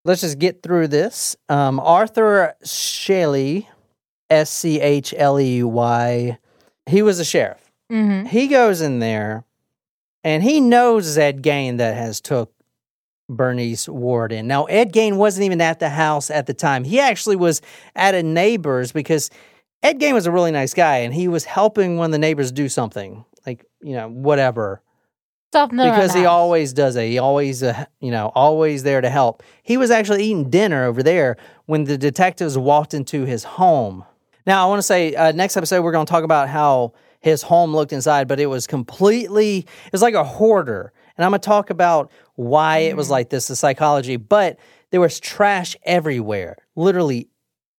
[0.05, 1.35] let's just get through this.
[1.49, 3.67] Um, Arthur Schley,
[4.29, 6.37] S C H L E Y,
[6.85, 7.62] he was a sheriff.
[7.91, 8.27] Mm-hmm.
[8.27, 9.45] He goes in there
[10.23, 12.53] and he knows Ed Gein that has took
[13.29, 14.47] Bernice Worden.
[14.47, 16.83] Now Ed Gein wasn't even at the house at the time.
[16.83, 17.61] He actually was
[17.95, 19.29] at a neighbor's because
[19.81, 22.51] Ed Gein was a really nice guy and he was helping one of the neighbors
[22.51, 24.81] do something like, you know, whatever.
[25.51, 26.29] Something because he house.
[26.29, 27.09] always does it.
[27.09, 29.43] He always, uh, you know, always there to help.
[29.61, 34.03] He was actually eating dinner over there when the detectives walked into his home.
[34.47, 36.93] Now, I want to say, uh, next episode, we're going to talk about how
[37.23, 40.91] his home looked inside, but it was completely, it was like a hoarder.
[41.17, 44.17] And I'm going to talk about why it was like this, the psychology.
[44.17, 44.59] But
[44.91, 47.29] there was trash everywhere, literally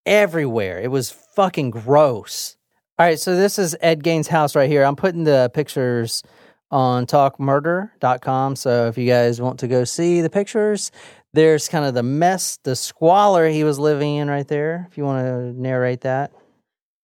[0.07, 0.81] everywhere.
[0.81, 2.57] It was fucking gross.
[2.99, 4.83] All right, so this is Ed Gein's house right here.
[4.83, 6.23] I'm putting the pictures
[6.71, 8.57] on talkmurder.com.
[8.57, 10.91] So if you guys want to go see the pictures,
[11.35, 14.87] there's kind of the mess, the squalor he was living in right there.
[14.91, 16.33] If you want to narrate that.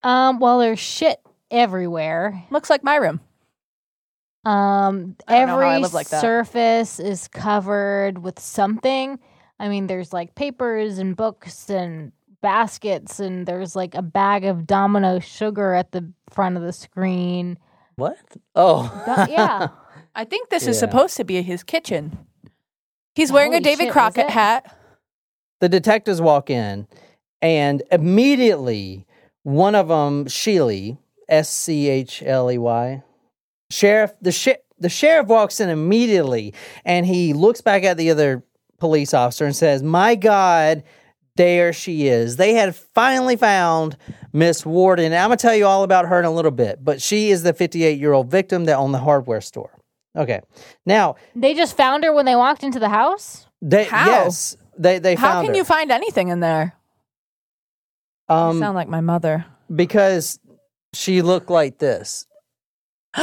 [0.03, 1.19] Um, well, there's shit
[1.50, 2.42] everywhere.
[2.50, 3.20] Looks like my room.
[4.44, 6.20] Um, I don't know how every like that.
[6.22, 9.18] surface is covered with something.
[9.58, 14.66] I mean, there's like papers and books and baskets, and there's like a bag of
[14.66, 17.58] Domino sugar at the front of the screen.
[17.96, 18.16] What?
[18.54, 18.84] Oh.
[19.26, 19.68] Do- yeah.
[20.14, 20.70] I think this Yeah.
[20.70, 22.18] is supposed to be his kitchen.
[23.14, 24.74] He's wearing a David shit, Crockett hat.
[25.60, 26.88] the detectives walk in,
[27.42, 29.06] and immediately
[29.42, 30.96] one of them, Schley,
[31.30, 33.02] S C H L E Y,
[33.70, 36.52] sheriff, the sh- the sheriff walks in immediately,
[36.84, 38.42] and he looks back at the other
[38.78, 40.82] police officer and says, "My God."
[41.36, 42.36] There she is.
[42.36, 43.96] They had finally found
[44.32, 45.06] Miss Worden.
[45.06, 47.44] And I'm gonna tell you all about her in a little bit, but she is
[47.44, 49.70] the 58 year old victim that owned the hardware store.
[50.14, 50.40] Okay,
[50.84, 53.46] now They just found her when they walked into the house.
[53.62, 54.06] they How?
[54.06, 55.58] yes they they How found can her.
[55.58, 56.74] you find anything in there?
[58.28, 59.46] You um sound like my mother.
[59.74, 60.38] because
[60.92, 62.26] she looked like this.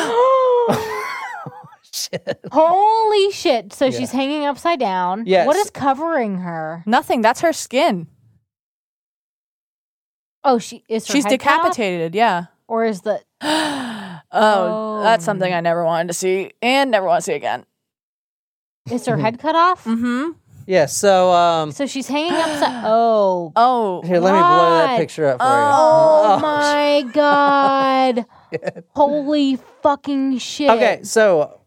[1.94, 2.40] Shit.
[2.52, 3.74] Holy shit!
[3.74, 3.98] So Yeah.
[3.98, 5.24] she's hanging upside down.
[5.26, 5.48] Yes.
[5.48, 6.84] What is covering her?
[6.86, 7.22] Nothing.
[7.22, 8.08] That's her skin.
[10.44, 11.08] Oh, she is.
[11.08, 11.58] Her She's head cut off?
[11.64, 12.14] decapitated.
[12.16, 12.46] Yeah.
[12.68, 17.26] or is the oh, that's something I never wanted to see and never want to
[17.26, 17.66] see again.
[18.92, 19.84] is her head cut off?
[19.86, 20.32] Mm-hmm.
[20.68, 22.84] Yeah, so um So she's hanging upside.
[22.86, 24.98] Oh, Oh, here let me blow that God.
[24.98, 25.50] picture up for you.
[25.50, 28.26] oh, my god!
[28.96, 30.70] Holy fucking shit!
[30.70, 31.60] Okay, so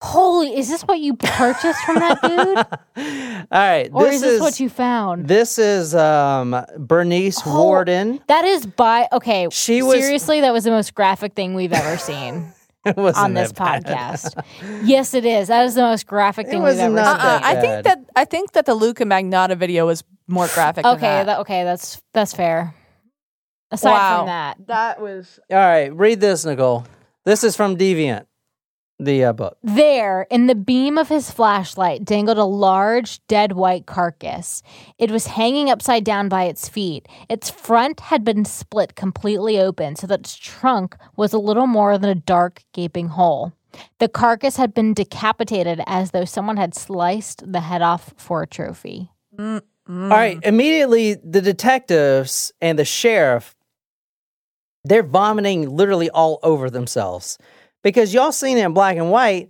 [0.00, 2.58] Holy, is this what you purchased from that dude,
[3.52, 5.28] all right, or this is this what you found?
[5.28, 7.62] This is um Bernice Oh.
[7.64, 8.20] Worden.
[8.28, 9.48] That is by okay.
[9.52, 12.54] She was- seriously, that was the most graphic thing we've ever seen It wasn't
[12.96, 14.34] on this podcast.
[14.82, 15.48] yes, it is.
[15.48, 17.06] That is the most graphic thing was we've ever seen.
[17.06, 17.40] uh-uh.
[17.42, 20.84] I think that I think that the Luka Magnotta video was more graphic.
[20.84, 21.24] Okay, than that.
[21.26, 22.74] that, okay, that's that's fair.
[23.70, 24.16] Aside Wow.
[24.18, 26.84] from that, that was All right, read this, Nicole.
[27.24, 28.26] This is from Deviant,
[29.04, 29.58] the uh, book.
[29.62, 34.62] There, in the beam of his flashlight, dangled a large, dead white carcass.
[34.98, 37.08] It was hanging upside down by its feet.
[37.28, 41.98] Its front had been split completely open so that its trunk was a little more
[41.98, 43.52] than a dark, gaping hole.
[43.98, 48.46] The carcass had been decapitated as though someone had sliced the head off for a
[48.46, 49.10] trophy.
[49.38, 53.56] All right, immediately the detectives and the sheriff
[54.84, 57.38] they're vomiting literally all over themselves.
[57.82, 59.48] Because y'all seen it in black and white.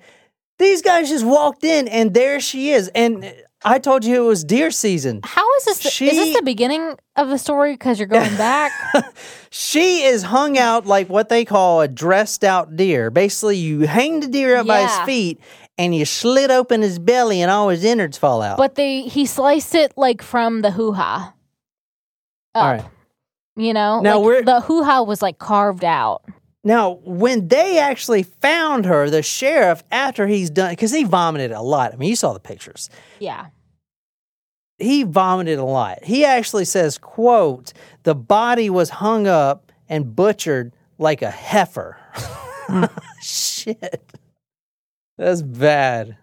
[0.59, 2.89] These guys just walked in and there she is.
[2.95, 5.21] And I told you it was deer season.
[5.25, 5.83] How is this?
[5.83, 7.73] The, is this the beginning of the story?
[7.75, 8.73] Because you're going back.
[9.55, 13.11] She is hung out like what they call a dressed out deer.
[13.11, 15.41] Basically, you hang the deer up by his feet
[15.77, 18.57] and you slit open his belly and all his innards fall out.
[18.57, 21.35] But they he sliced it like from the hoo ha.
[22.55, 22.85] all right.
[23.57, 26.23] You know, Now like, we're- the hoo ha was like carved out.
[26.65, 31.61] Now, when they actually found her, the sheriff, after he's done, because he vomited a
[31.61, 31.93] lot.
[31.93, 32.89] I mean, you saw the pictures.
[33.19, 33.47] Yeah.
[34.79, 36.05] He vomited a lot.
[36.05, 37.73] He actually says, quote,
[38.05, 41.97] the body was hung up and butchered like a heifer.
[42.15, 42.85] Hmm.
[43.23, 44.13] Shit.
[45.19, 46.17] That's bad.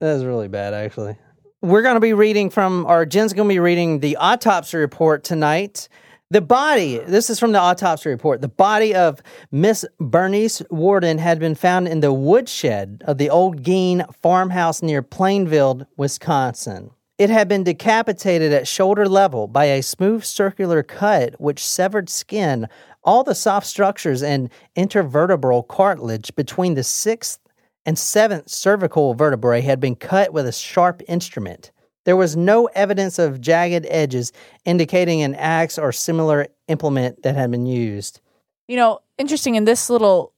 [0.00, 1.16] That is really bad, actually.
[1.62, 5.24] We're going to be reading from, or Jen's going to be reading the autopsy report
[5.24, 5.88] tonight.
[6.32, 8.40] The body, this is from the autopsy report.
[8.40, 9.20] The body of
[9.50, 15.02] Miss Bernice Worden had been found in the woodshed of the old Gein farmhouse near
[15.02, 16.92] Plainville, Wisconsin.
[17.18, 22.68] It had been decapitated at shoulder level by a smooth circular cut which severed skin,
[23.02, 27.40] all the soft structures and intervertebral cartilage between the sixth
[27.84, 31.72] and seventh cervical vertebrae had been cut with a sharp instrument.
[32.04, 34.32] There was no evidence of jagged edges
[34.64, 38.20] indicating an axe or similar implement that had been used.
[38.68, 40.32] You know, interesting in this little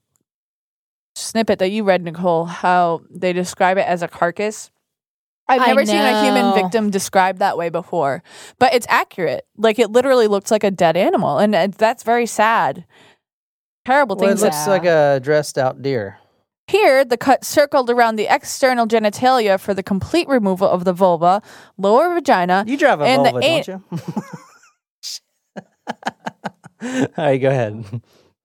[1.15, 4.71] snippet that you read, Nicole, how they describe it as a carcass.
[5.49, 8.23] I've never seen a human victim described that way before,
[8.59, 9.47] but it's accurate.
[9.57, 12.87] Like it literally looks like a dead animal, and uh, that's very sad.
[13.85, 14.43] Terrible Well, it things.
[14.43, 16.19] looks like a dressed out deer.
[16.69, 21.43] Here, the cut circled around the external genitalia for the complete removal of the vulva,
[21.77, 22.65] lower vagina.
[22.67, 24.23] You drive a and Volvo, the an- don't you?
[27.17, 28.03] All right, go ahead.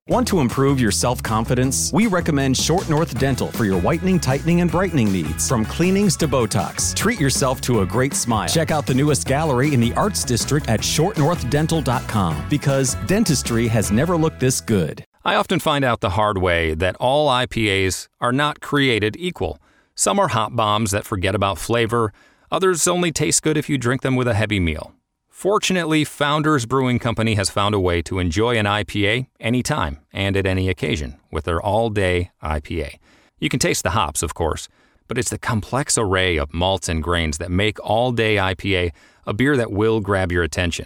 [0.09, 1.91] Want to improve your self confidence?
[1.91, 5.49] We recommend Short North Dental for your whitening, tightening, and brightening needs.
[5.49, 8.47] From cleanings to Botox, treat yourself to a great smile.
[8.47, 14.15] Check out the newest gallery in the Arts District at shortnorthdental.com because dentistry has never
[14.15, 15.03] looked this good.
[15.27, 19.59] I often find out the hard way that all IPAs are not created equal.
[19.93, 22.13] Some are hot bombs that forget about flavor,
[22.49, 24.93] others only taste good if you drink them with a heavy meal.
[25.27, 30.45] Fortunately, Founders Brewing Company has found a way to enjoy an IPA anytime and at
[30.45, 32.97] any occasion with their all day IPA.
[33.37, 34.69] You can taste the hops, of course,
[35.09, 38.91] but it's the complex array of malts and grains that make all day IPA
[39.25, 40.85] a beer that will grab your attention.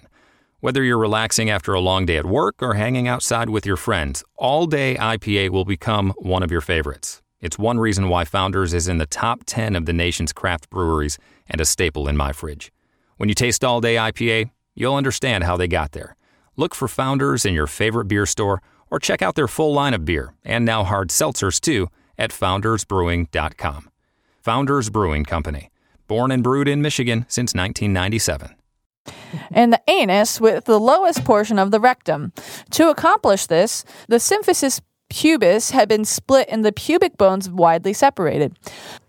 [0.62, 4.24] Whether you're relaxing after a long day at work or hanging outside with your friends,
[4.36, 7.24] all day IPA will become one of your favorites.
[7.40, 11.18] It's one reason why Founders is in the top 10 of the nation's craft breweries
[11.50, 12.72] and a staple in my fridge.
[13.18, 16.16] When you taste All Day IPA, you'll understand how they got there.
[16.56, 20.06] Look for Founders in your favorite beer store or check out their full line of
[20.06, 21.88] beer and now hard seltzers too
[22.20, 23.90] at foundersbrewing.com.
[24.42, 25.72] Founders Brewing Company,
[26.06, 28.61] born and brewed in Michigan since 1997.
[29.52, 32.32] And the anus with the lowest portion of the rectum.
[32.72, 38.58] To accomplish this, the symphysis pubis had been split and the pubic bones widely separated.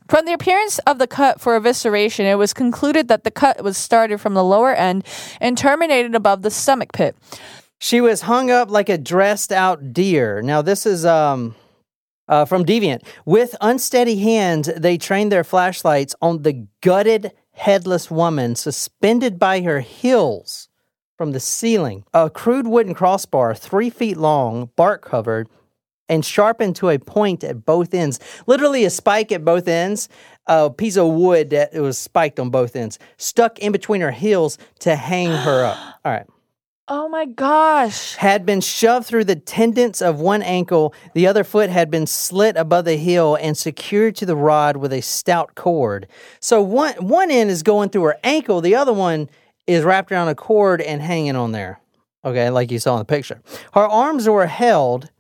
[0.08, 3.78] From the appearance of the cut for evisceration, it was concluded that the cut was
[3.78, 5.06] started from the lower end
[5.40, 7.16] and terminated above the stomach pit.
[7.78, 10.42] She was hung up like a dressed out deer.
[10.42, 11.54] Now, this is um,
[12.28, 13.04] uh, from Deviant.
[13.24, 19.80] With unsteady hands, they trained their flashlights on the gutted, headless woman suspended by her
[19.80, 20.68] heels
[21.16, 22.04] from the ceiling.
[22.12, 25.48] A crude wooden crossbar, three feet long, bark covered,
[26.08, 28.18] and sharpened to a point at both ends.
[28.46, 30.08] Literally a spike at both ends,
[30.46, 34.58] a piece of wood that was spiked on both ends, stuck in between her heels
[34.80, 35.78] to hang her up.
[36.04, 36.26] All right
[36.88, 38.16] Oh my gosh.
[38.16, 40.92] had been shoved through the tendons of one ankle.
[41.14, 44.92] The other foot had been slit above the heel and secured to the rod with
[44.92, 46.08] a stout cord.
[46.40, 49.30] So one one end is going through her ankle, the other one
[49.66, 51.80] is wrapped around a cord and hanging on there.
[52.24, 53.40] Okay, like you saw in the picture.
[53.74, 55.10] Her arms were held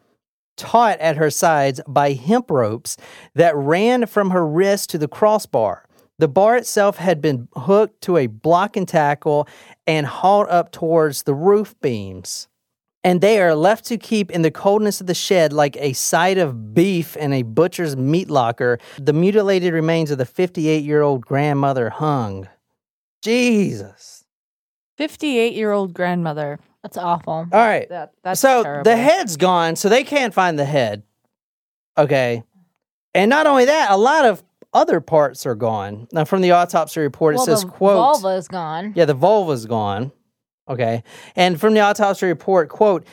[0.56, 2.96] taut at her sides by hemp ropes
[3.34, 5.86] that ran from her wrist to the crossbar.
[6.22, 9.48] The bar itself had been hooked to a block and tackle
[9.88, 12.46] and hauled up towards the roof beams.
[13.02, 16.38] And they are left to keep in the coldness of the shed like a side
[16.38, 18.78] of beef in a butcher's meat locker.
[18.98, 22.48] The mutilated remains of the 58 year old grandmother hung.
[23.20, 24.24] Jesus.
[24.98, 26.60] 58 year old grandmother.
[26.84, 27.32] That's awful.
[27.32, 27.88] All right.
[27.88, 28.84] That, that's so terrible.
[28.84, 31.02] the head's gone, so they can't find the head.
[31.98, 32.44] Okay.
[33.12, 36.08] And not only that, a lot of other parts are gone.
[36.12, 38.92] Now, from the autopsy report, it says, the quote, vulva is gone.
[38.96, 40.12] yeah, the vulva is gone.
[40.68, 41.02] Okay.
[41.36, 43.06] And from the autopsy report, quote,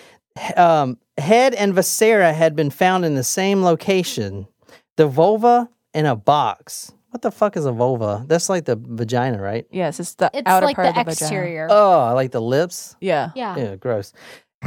[0.56, 4.48] um, head and viscera had been found in the same location.
[4.98, 6.92] The vulva in a box.
[7.10, 8.24] What the fuck is a vulva?
[8.28, 9.66] That's like the vagina, right?
[9.72, 11.68] Yes, it's the It's outer like part the of the exterior.
[11.70, 12.96] Oh, I like the lips.
[13.02, 13.32] vagina.
[13.36, 13.58] yeah.
[13.58, 14.14] Yeah, gross.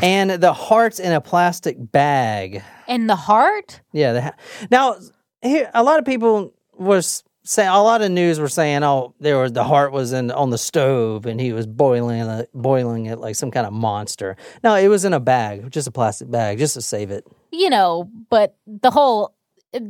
[0.03, 2.63] And the heart's in a plastic bag.
[2.89, 3.81] And the heart?
[3.93, 4.13] Yeah.
[4.15, 4.35] The ha-
[4.71, 4.97] now,
[5.43, 9.39] here a lot of people was saying a lot of news were saying, oh, there
[9.39, 13.19] was the heart was in on the stove and he was boiling it, boiling it
[13.19, 14.37] like some kind of monster.
[14.63, 17.27] No, it was in a bag, just a plastic bag, just to save it.
[17.51, 19.35] You know, but the whole.
[19.75, 19.81] uh,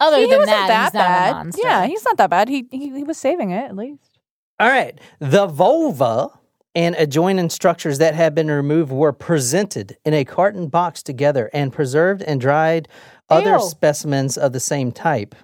[0.00, 1.62] Other He, he than wasn't that, that he's not a monster.
[1.64, 2.48] Yeah, he's not that bad.
[2.48, 4.18] He, he he was saving it at least.
[4.58, 6.30] All right, the vulva
[6.74, 11.72] and adjoining structures that had been removed were presented in a carton box together and
[11.72, 12.88] preserved and dried
[13.30, 13.60] other Ew.
[13.60, 15.34] specimens of the same type.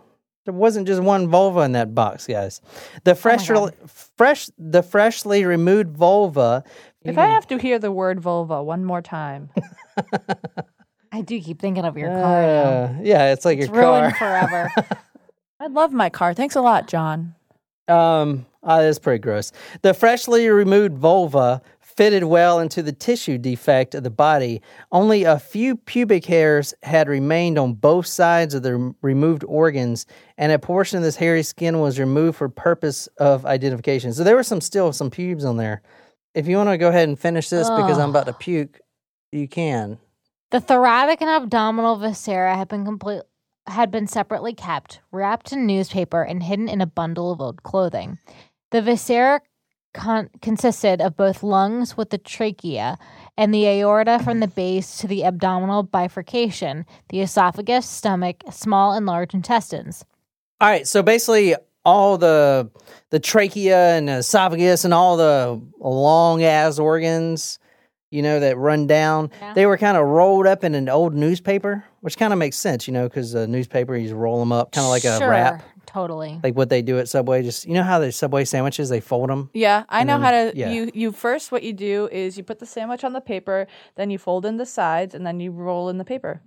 [0.44, 2.60] There wasn't just one vulva in that box, guys.
[3.04, 3.74] The fresh, God.
[3.86, 6.64] fresh, the freshly removed vulva.
[7.02, 9.50] If I have to hear the word vulva one more time,
[11.12, 12.42] I do keep thinking of your car.
[12.42, 14.00] Uh, yeah, it's like It's your car.
[14.00, 14.70] ruined forever.
[15.60, 16.34] I love my car.
[16.34, 17.34] Thanks a lot, John.
[17.86, 19.52] Um, ah, that's pretty gross.
[19.82, 21.60] The freshly removed vulva
[21.96, 24.62] fitted well into the tissue defect of the body.
[24.90, 30.06] Only a few pubic hairs had remained on both sides of the removed organs,
[30.38, 34.12] and a portion of this hairy skin was removed for purpose of identification.
[34.12, 35.82] So there were some still some pubes on there.
[36.34, 38.80] If you want to go ahead and finish this because I'm about to puke,
[39.32, 39.98] you can.
[40.50, 43.22] The thoracic and abdominal viscera had been complete
[43.68, 48.18] had been separately kept, wrapped in newspaper, and hidden in a bundle of old clothing.
[48.70, 49.40] The viscera
[49.94, 52.98] con- consisted of both lungs with the trachea
[53.36, 59.06] and the aorta from the base to the abdominal bifurcation, the esophagus, stomach, small and
[59.06, 60.04] large intestines.
[60.60, 62.70] All right, so basically all the
[63.10, 67.58] the trachea and the esophagus and all the long ass organs,
[68.10, 69.54] you know, that run down, Yeah.
[69.54, 72.86] they were kind of rolled up in an old newspaper, which kind of makes sense,
[72.86, 75.28] you know, because a newspaper you just roll them up, kind of like a sure,
[75.30, 75.62] wrap,
[75.92, 76.40] Totally.
[76.42, 77.42] like what they do at Subway.
[77.42, 79.50] Just you know how the Subway sandwiches they fold them.
[79.52, 80.52] Yeah, I know then- how to.
[80.54, 80.70] yeah.
[80.70, 83.66] You you first what you do is you put the sandwich on the paper,
[83.96, 86.40] then you fold in the sides, and then you roll in the paper.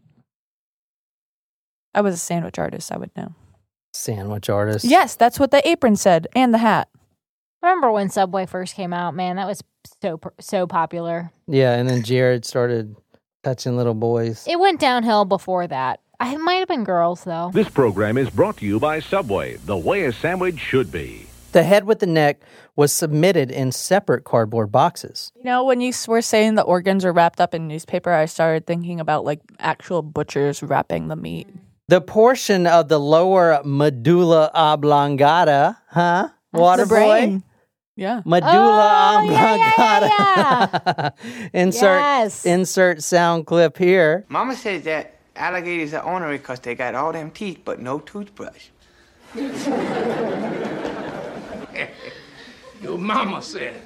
[1.94, 2.92] I was a sandwich artist.
[2.92, 3.34] I would know.
[3.94, 4.84] Sandwich artist.
[4.86, 6.90] Yes, that's what the apron said, and the hat.
[7.62, 9.16] Remember when Subway first came out?
[9.16, 9.62] Man, that was
[10.02, 11.32] so so popular.
[11.48, 12.96] Yeah, and then Jared started
[13.44, 14.46] touching little boys.
[14.48, 16.02] It went downhill before that.
[16.20, 17.52] I it might have been girls though.
[17.54, 21.28] This program is brought to you by Subway, the way a sandwich should be.
[21.52, 22.42] The head with the neck
[22.76, 25.32] was submitted in separate cardboard boxes.
[25.38, 28.66] You know, when you were saying the organs are wrapped up in newspaper, I started
[28.68, 31.48] thinking about like actual butchers wrapping the meat.
[31.88, 36.30] The portion of the lower medulla oblongata, huh?
[36.52, 36.90] Water boy.
[36.96, 37.44] brain.
[37.96, 38.22] Yeah.
[38.26, 41.14] Medulla Oh, yeah, yeah, oblongata.
[41.54, 42.46] insert Yes.
[42.46, 44.26] insert sound clip here.
[44.28, 48.68] Mama says that alligators are ornery because they got all them teeth but no toothbrush.
[52.82, 53.82] Your mama said.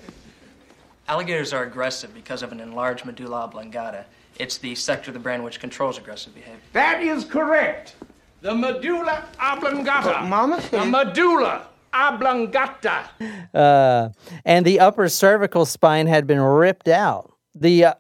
[1.08, 4.06] Alligators are aggressive because of an enlarged medulla oblongata.
[4.38, 6.60] It's the sector of the brain which controls aggressive behavior.
[6.74, 7.96] That is correct.
[8.42, 10.04] The medulla oblongata.
[10.04, 13.10] But Mama The medulla oblongata.
[13.54, 14.10] Uh,
[14.46, 17.34] and the upper cervical spine had been ripped out.
[17.56, 17.94] The uh,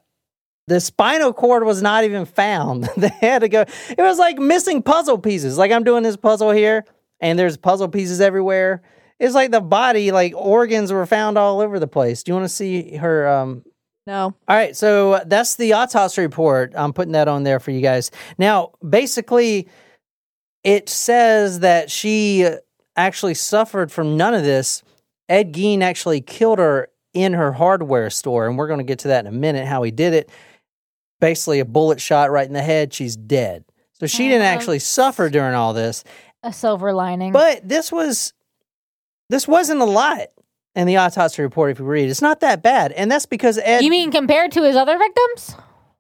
[0.70, 2.84] the spinal cord was not even found.
[2.98, 3.62] they had to go.
[3.62, 5.58] It was like missing puzzle pieces.
[5.58, 6.86] Like I'm doing this puzzle here,
[7.20, 8.82] and there's puzzle pieces everywhere.
[9.20, 12.24] It's like the body, like organs were found all over the place.
[12.24, 13.28] Do you want to see her?
[13.28, 13.64] Um,
[14.08, 14.34] No.
[14.48, 16.74] all right, so that's the autopsy report.
[16.76, 18.12] I'm putting that on there for you guys.
[18.38, 19.68] Now, basically,
[20.64, 22.48] it says that she
[22.96, 24.84] actually suffered from none of this.
[25.28, 29.10] Ed Gein actually killed her in her hardware store, and we're going to get to
[29.10, 29.68] that in a minute.
[29.68, 30.30] How he did it.
[31.20, 32.94] Basically, a bullet shot right in the head.
[32.94, 33.66] She's dead.
[34.00, 34.50] So she didn't Oh.
[34.50, 36.04] actually suffer during all this.
[36.44, 37.32] A silver lining.
[37.34, 38.34] But this was
[39.30, 40.28] this wasn't a lot
[40.76, 41.72] in the autopsy report.
[41.72, 43.84] If you read, it's not that bad, and that's because Ed.
[43.84, 45.56] you mean compared to his other victims?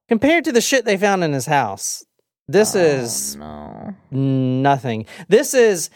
[0.07, 2.03] compared to the shit they found in his house,
[2.47, 3.93] this oh, is No.
[4.11, 5.05] nothing.
[5.27, 5.89] This is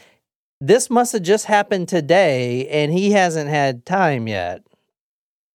[0.61, 4.61] this must have just happened today, and he hasn't had time yet.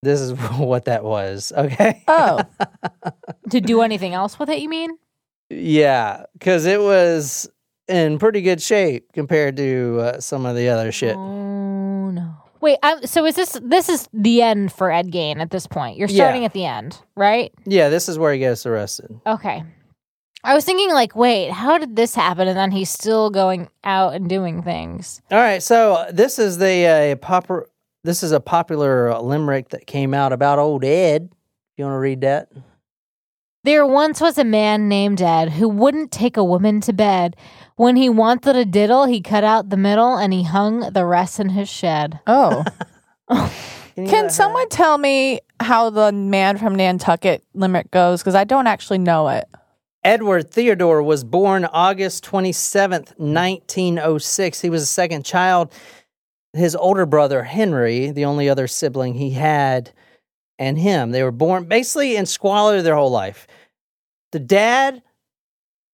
[0.03, 1.53] This is what that was.
[1.57, 2.03] Okay.
[2.09, 2.41] Oh.
[3.51, 4.91] To do anything else with it, you mean?
[5.49, 7.49] yeah, because it was
[7.89, 11.17] in pretty good shape compared to uh, some of the other shit.
[11.17, 12.35] Oh no.
[12.61, 15.97] Wait, um, so is this this is the end for Ed Gein at this point?
[15.97, 16.25] You're Yeah.
[16.25, 17.51] starting at the end, right?
[17.65, 19.19] Yeah, this is where he gets arrested.
[19.27, 19.63] Okay.
[20.45, 22.47] I was thinking like, wait, how did this happen?
[22.49, 25.23] And then he's still going out and doing things.
[25.31, 27.67] All right, so this is the uh, popper.
[28.09, 31.31] This is a popular uh, limerick that came out about old Ed.
[31.77, 32.49] You want to read that?
[33.65, 37.37] There once was a man named Ed who wouldn't take a woman to bed.
[37.77, 41.39] When he wanted a diddle, he cut out the middle and he hung the rest
[41.39, 42.19] in his shed.
[42.27, 42.65] Oh.
[43.31, 48.23] you Can someone tell me how the man from Nantucket limerick goes?
[48.23, 49.47] Because I don't actually know it.
[50.03, 54.61] Edward Theodore was born August 27th, 1906.
[54.63, 55.71] He was the second child.
[56.53, 59.93] His older brother, Henry, the only other sibling he had,
[60.59, 63.47] and him, they were born basically in squalor their whole life.
[64.33, 65.03] The dad,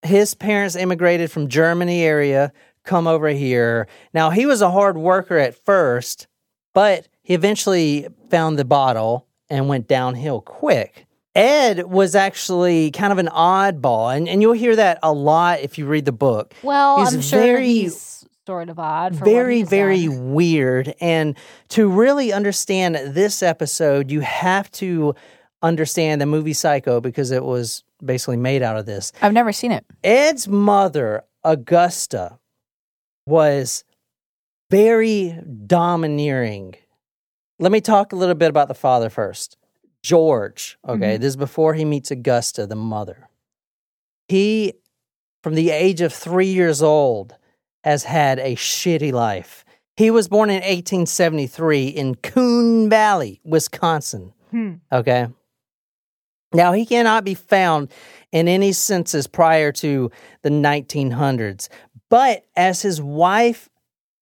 [0.03, 2.53] his parents immigrated from Germany area,
[2.85, 3.89] come over here.
[4.13, 6.29] Now, he was a hard worker at first,
[6.73, 11.07] but he eventually found the bottle and went downhill quick.
[11.35, 15.79] Ed was actually kind of an oddball, and, and you'll hear that a lot if
[15.79, 16.55] you read the book.
[16.63, 18.14] Well, He's I'm sure very- he's
[18.47, 19.17] sort of odd.
[19.19, 21.37] For very very weird and
[21.69, 25.15] to really understand this episode you have to
[25.63, 29.73] understand the movie psycho because it was basically made out of this I've never seen
[29.73, 29.87] it.
[30.03, 32.39] ed's mother augusta
[33.27, 33.85] was
[34.71, 36.75] very domineering
[37.59, 39.57] let me talk a little bit about the father first
[40.03, 41.21] george okay Mhm.
[41.21, 43.31] this is before he meets augusta the mother
[44.29, 44.75] he
[45.43, 47.37] from the age of three years old
[47.85, 49.63] has had a shitty life.
[49.97, 54.33] He was born in 1873 in Coon Valley, Wisconsin.
[54.51, 54.75] Hmm.
[54.91, 55.29] Okay.
[56.55, 57.91] Now, he cannot be found
[58.33, 60.11] in any census prior to
[60.43, 61.69] the 1900s.
[62.09, 63.69] But as his wife,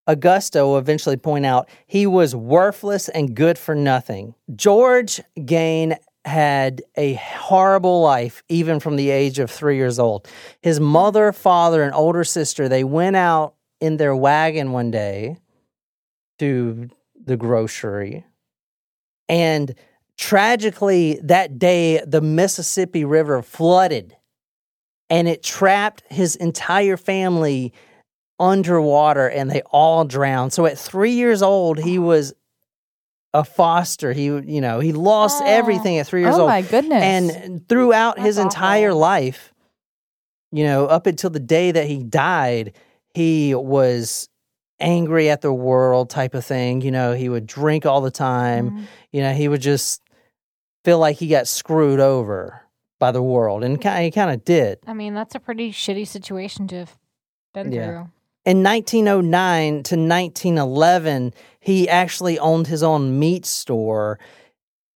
[0.08, 4.34] Augusta, will eventually point out, he was worthless and good for nothing.
[4.56, 10.28] George Gein had a horrible life, even from the age of three years old.
[10.60, 15.38] His mother, father, and older sister, they went out in their wagon one day
[16.38, 16.88] to
[17.24, 18.24] the grocery.
[19.28, 19.74] And
[20.16, 24.16] tragically, that day, the Mississippi River flooded
[25.10, 27.72] and it trapped his entire family
[28.38, 30.52] underwater and they all drowned.
[30.52, 32.32] So at three years old, he was
[33.34, 34.12] a foster.
[34.12, 36.48] He, you know, he lost everything at three years Oh old.
[36.50, 37.02] my goodness.
[37.02, 39.52] And throughout his entire life,
[40.50, 42.74] you know, up until the day that he died,
[43.14, 44.28] he was
[44.80, 46.82] angry at the world type of thing.
[46.82, 48.70] You know, he would drink all the time.
[48.70, 48.82] Mm-hmm.
[49.12, 50.02] You know, he would just
[50.84, 52.60] feel like he got screwed over
[52.98, 53.64] by the world.
[53.64, 54.78] And he kind of did.
[54.86, 56.98] I mean, that's a pretty shitty situation to have
[57.54, 57.86] been Yeah.
[57.86, 58.10] through.
[58.44, 64.18] In 1909 to 1911, he actually owned his own meat store.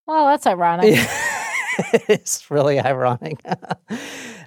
[0.07, 0.95] Well, that's ironic.
[2.09, 3.39] it's really ironic.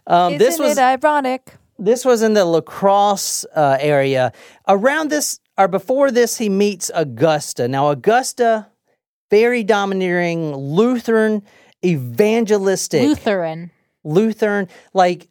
[0.08, 1.54] um, this Isn't was it ironic?
[1.80, 4.34] this was in the La Crosse uh, area.
[4.68, 7.68] Around this, or before this, he meets Augusta.
[7.68, 8.68] Now, Augusta,
[9.32, 11.44] very domineering, Lutheran,
[11.84, 13.02] evangelistic.
[13.02, 13.72] Lutheran.
[14.04, 15.30] Lutheran, like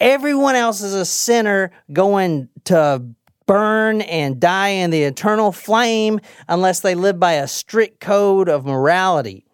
[0.00, 3.02] everyone else is a sinner going to
[3.46, 8.64] burn and die in the eternal flame unless they live by a strict code of
[8.64, 9.44] morality,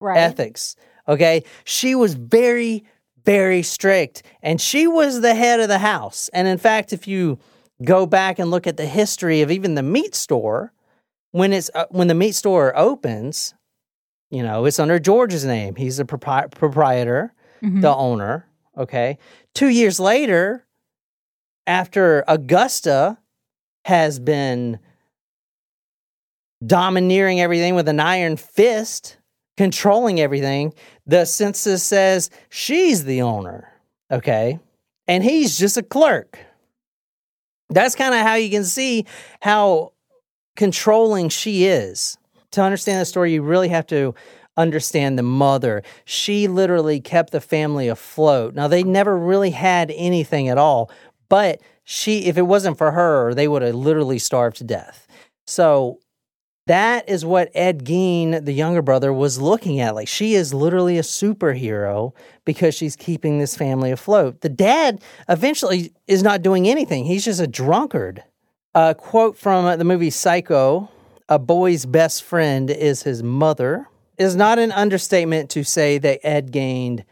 [0.00, 0.18] Right.
[0.18, 0.76] ethics.
[1.08, 1.42] Okay.
[1.64, 2.84] She was very,
[3.24, 6.28] very strict and she was the head of the house.
[6.32, 7.38] And in fact, if you
[7.84, 10.72] go back and look at the history of even the meat store,
[11.32, 13.54] when it's uh, when the meat store opens,
[14.30, 15.74] you know, it's under George's name.
[15.76, 17.32] He's the propri- proprietor
[17.62, 17.80] Mhm.
[17.82, 18.46] the owner.
[18.78, 19.18] Okay.
[19.54, 20.64] Two years later,
[21.66, 23.18] after Augusta
[23.84, 24.78] has been
[26.64, 29.18] domineering everything with an iron fist,
[29.56, 30.72] controlling everything,
[31.06, 33.72] the census says she's the owner.
[34.10, 34.58] Okay.
[35.06, 36.38] And he's just a clerk.
[37.70, 39.04] That's kind of how you can see
[39.40, 39.92] how
[40.56, 42.16] controlling she is.
[42.52, 44.14] To understand the story, you really have to
[44.58, 45.82] understand the mother.
[46.04, 48.54] She literally kept the family afloat.
[48.54, 50.90] Now, they never really had anything at all,
[51.30, 55.06] but she, if it wasn't for her, they would have literally starved to death.
[55.46, 56.00] So,
[56.66, 59.94] that is what Ed Gein, the younger brother, was looking at.
[59.94, 62.12] Like, she is literally a superhero
[62.44, 64.42] because she's keeping this family afloat.
[64.42, 68.22] The dad eventually is not doing anything, he's just a drunkard.
[68.74, 70.90] A quote from the movie Psycho
[71.30, 73.88] A boy's best friend is his mother
[74.18, 77.04] is not an understatement to say that Ed gained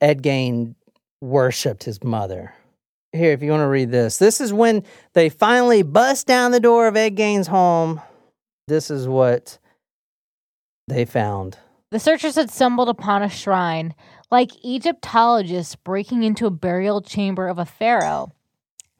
[0.00, 0.74] Ed Gein
[1.20, 2.54] worshipped his mother.
[3.12, 6.60] Here, if you want to read this, this is when they finally bust down the
[6.60, 8.00] door of Ed Gein's home.
[8.68, 9.58] This is what
[10.88, 11.58] they found.
[11.90, 13.94] The searchers had stumbled upon a shrine,
[14.30, 18.32] like Egyptologists breaking into a burial chamber of a pharaoh.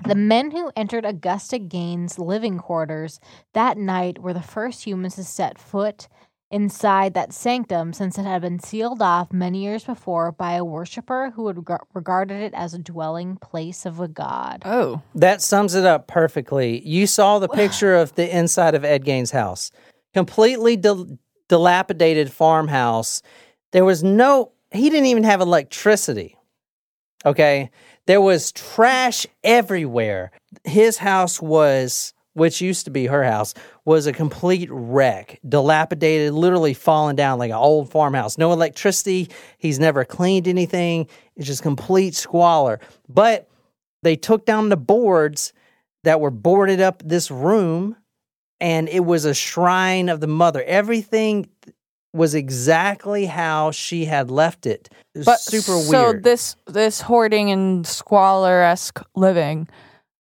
[0.04, 3.18] The men who entered Augusta Gein's living quarters
[3.54, 6.08] that night were the first humans to set foot
[6.52, 11.32] inside that sanctum since it had been sealed off many years before by a worshiper
[11.34, 14.62] who had reg- regarded it as a dwelling place of a god.
[14.64, 15.00] Oh.
[15.14, 16.86] That sums it up perfectly.
[16.86, 19.72] You saw the picture of the inside of Ed Gein's house.
[20.14, 23.22] Completely dil- dilapidated farmhouse.
[23.72, 26.36] There was no, he didn't even have electricity.
[27.24, 27.70] Okay.
[28.06, 30.32] There was trash everywhere.
[30.64, 33.54] His house was, which used to be her house,
[33.84, 38.38] was a complete wreck, dilapidated, literally falling down like an old farmhouse.
[38.38, 39.28] No electricity.
[39.58, 41.08] He's never cleaned anything.
[41.36, 42.80] It's just complete squalor.
[43.08, 43.48] But
[44.02, 45.52] they took down the boards
[46.04, 47.96] that were boarded up this room,
[48.60, 50.62] and it was a shrine of the mother.
[50.64, 51.48] Everything
[52.14, 54.88] was exactly how she had left it.
[55.14, 56.24] It But super so weird.
[56.24, 59.68] this this hoarding and squalor esque living,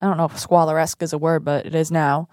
[0.02, 2.28] I don't know if squalor-esque is a word, but it is now.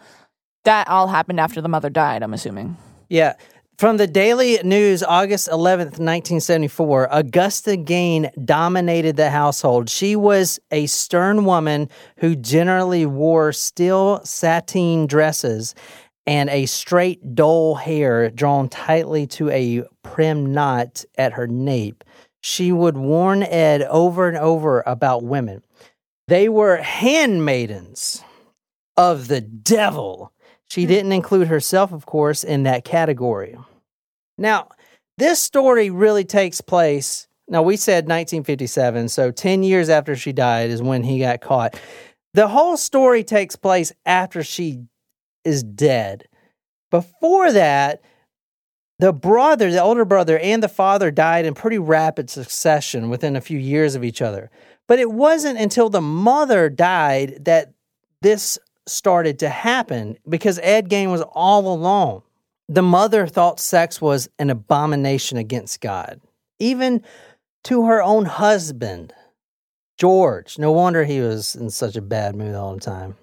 [0.65, 2.77] That all happened after the mother died, I'm assuming.
[3.09, 3.35] Yeah.
[3.77, 9.89] From the Daily News, August 11th, 1974, Augusta Gein dominated the household.
[9.89, 15.75] She was a stern woman who generally wore steel sateen dresses
[16.27, 22.03] and a straight, dull hair drawn tightly to a prim knot at her nape.
[22.41, 25.63] She would warn Ed over and over about women.
[26.29, 28.23] They were handmaidens
[28.95, 30.31] of the devil.
[30.69, 30.89] She hmm.
[30.89, 33.57] didn't include herself, of course, in that category.
[34.37, 34.69] Now,
[35.17, 37.27] this story really takes place.
[37.47, 41.79] Now, we said 1957, so 10 years after she died is when he got caught.
[42.35, 44.83] The whole story takes place after she
[45.43, 46.27] is dead.
[46.91, 48.03] Before that,
[48.99, 53.41] the brother, the older brother, and the father died in pretty rapid succession within a
[53.41, 54.51] few years of each other.
[54.89, 57.73] But it wasn't until the mother died that
[58.23, 62.23] this started to happen because Ed Gein was all alone.
[62.67, 66.19] The mother thought sex was an abomination against God,
[66.57, 67.03] even
[67.65, 69.13] to her own husband,
[69.97, 70.57] George.
[70.57, 73.15] No wonder he was in such a bad mood all the time.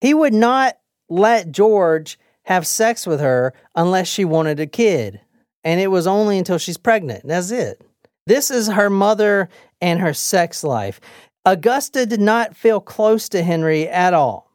[0.00, 0.76] He would not
[1.08, 5.20] let George have sex with her unless she wanted a kid.
[5.62, 7.28] And it was only until she's pregnant.
[7.28, 7.80] That's it.
[8.26, 9.48] This is her mother
[9.80, 11.00] and her sex life.
[11.44, 14.50] Augusta did not feel close to Henry at all,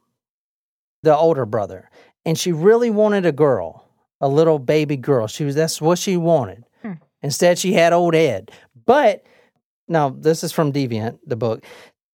[1.03, 1.89] the older brother.
[2.25, 3.85] And she really wanted a girl
[4.21, 5.27] a little baby girl.
[5.27, 6.65] She was that's what she wanted.
[6.81, 6.93] Hmm.
[7.21, 8.51] Instead, she had old Ed.
[8.85, 9.25] But
[9.87, 11.63] now this is from Deviant, the book.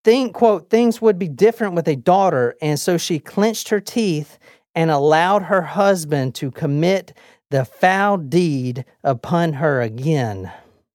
[0.04, 4.40] Think quote things would be different with a daughter, and so she clenched her teeth
[4.74, 7.16] and allowed her husband to commit
[7.52, 10.52] the foul deed upon her again.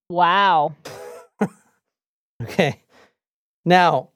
[0.09, 0.75] Wow.
[2.43, 2.83] Okay.
[3.65, 4.11] Now,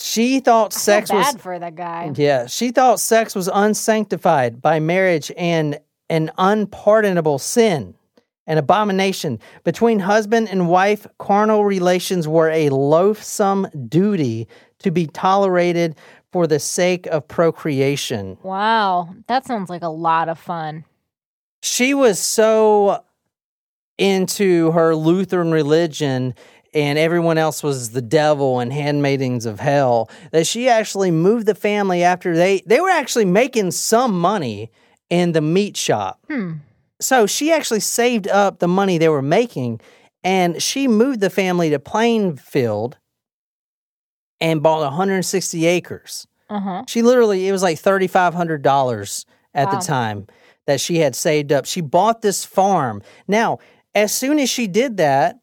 [0.00, 2.12] she thought sex was bad for that guy.
[2.14, 7.94] Yeah, she thought sex was unsanctified by marriage and an unpardonable sin,
[8.46, 9.38] an abomination.
[9.64, 14.48] Between husband and wife, carnal relations were a loathsome duty
[14.78, 15.96] to be tolerated
[16.32, 18.38] for the sake of procreation.
[18.42, 19.14] Wow.
[19.26, 20.84] That sounds like a lot of fun.
[21.62, 23.02] She was so
[23.98, 26.34] into her Lutheran religion
[26.74, 31.54] and everyone else was the devil and handmaidens of hell that she actually moved the
[31.54, 34.70] family after they they were actually making some money
[35.10, 36.20] in the meat shop.
[36.28, 36.54] Hmm.
[37.00, 39.80] So she actually saved up the money they were making
[40.24, 42.98] and she moved the family to Plainfield
[44.40, 46.26] and bought 160 acres.
[46.50, 46.84] Uh-huh.
[46.88, 49.78] She literally, it was like $3,500 at Wow.
[49.78, 50.26] the time
[50.66, 51.64] that she had saved up.
[51.66, 53.02] She bought this farm.
[53.26, 53.58] Now,
[53.94, 55.38] as soon as she did that,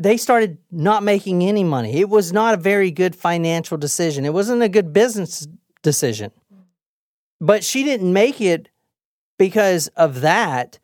[0.00, 2.00] they started not making any money.
[2.00, 4.24] It was not a very good financial decision.
[4.24, 5.46] It wasn't a good business
[5.82, 6.32] decision.
[7.40, 8.70] But she didn't make it
[9.38, 10.78] because of that.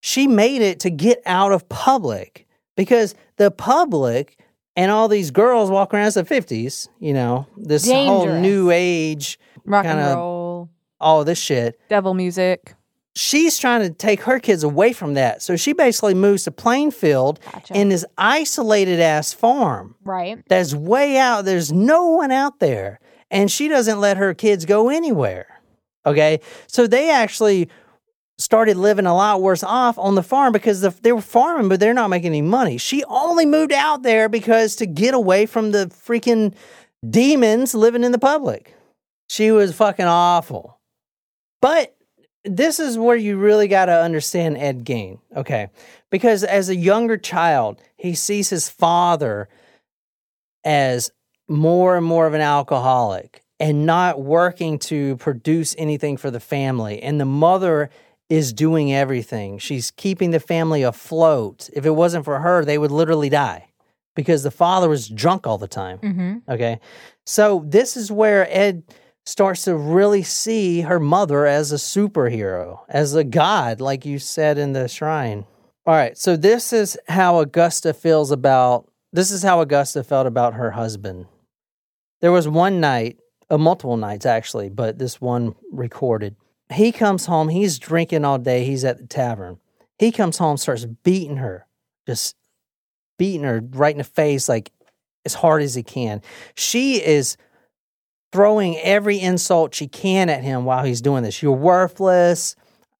[0.00, 2.46] She made it to get out of public
[2.76, 4.38] because the public
[4.76, 9.38] and all these girls walk around as the 50s, you know, this whole new age
[9.64, 11.80] Rock and roll, all this shit.
[11.88, 12.74] devil music.
[13.14, 15.42] She's trying to take her kids away from that.
[15.42, 17.40] So she basically moves to Plainfield
[17.70, 20.42] in this isolated ass farm Right.
[20.48, 21.44] that's way out.
[21.44, 23.00] There's no one out there.
[23.30, 25.60] And she doesn't let her kids go anywhere.
[26.06, 26.40] Okay.
[26.66, 27.68] So they actually
[28.38, 31.80] started living a lot worse off on the farm because the, they were farming, but
[31.80, 32.78] they're not making any money.
[32.78, 36.54] She only moved out there because to get away from the freaking
[37.08, 38.74] demons living in the public.
[39.28, 40.80] She was fucking awful.
[41.60, 41.94] But
[42.44, 45.68] this is where you really got to understand Ed Gein, okay?
[46.10, 49.48] Because as a younger child, he sees his father
[50.64, 51.10] as
[51.48, 57.00] more and more of an alcoholic and not working to produce anything for the family.
[57.02, 57.90] And the mother
[58.28, 59.58] is doing everything.
[59.58, 61.68] She's keeping the family afloat.
[61.72, 63.68] If it wasn't for her, they would literally die
[64.16, 65.98] because the father was drunk all the time.
[65.98, 66.50] Mm-hmm.
[66.50, 66.80] Okay.
[67.24, 68.82] So this is where Ed
[69.24, 74.58] starts to really see her mother as a superhero, as a god, like you said
[74.58, 75.44] in the shrine.
[75.86, 76.16] All right.
[76.16, 81.26] So this is how Augusta feels about this is how Augusta felt about her husband.
[82.20, 83.18] There was one night,
[83.50, 86.36] uh, multiple nights actually, but this one recorded.
[86.72, 89.58] He comes home, he's drinking all day, he's at the tavern.
[89.98, 91.66] He comes home, starts beating her,
[92.06, 92.36] just
[93.18, 94.72] beating her right in the face, like
[95.26, 96.22] as hard as he can.
[96.54, 97.36] She is
[98.32, 101.42] throwing every insult she can at him while he's doing this.
[101.42, 102.56] You're worthless.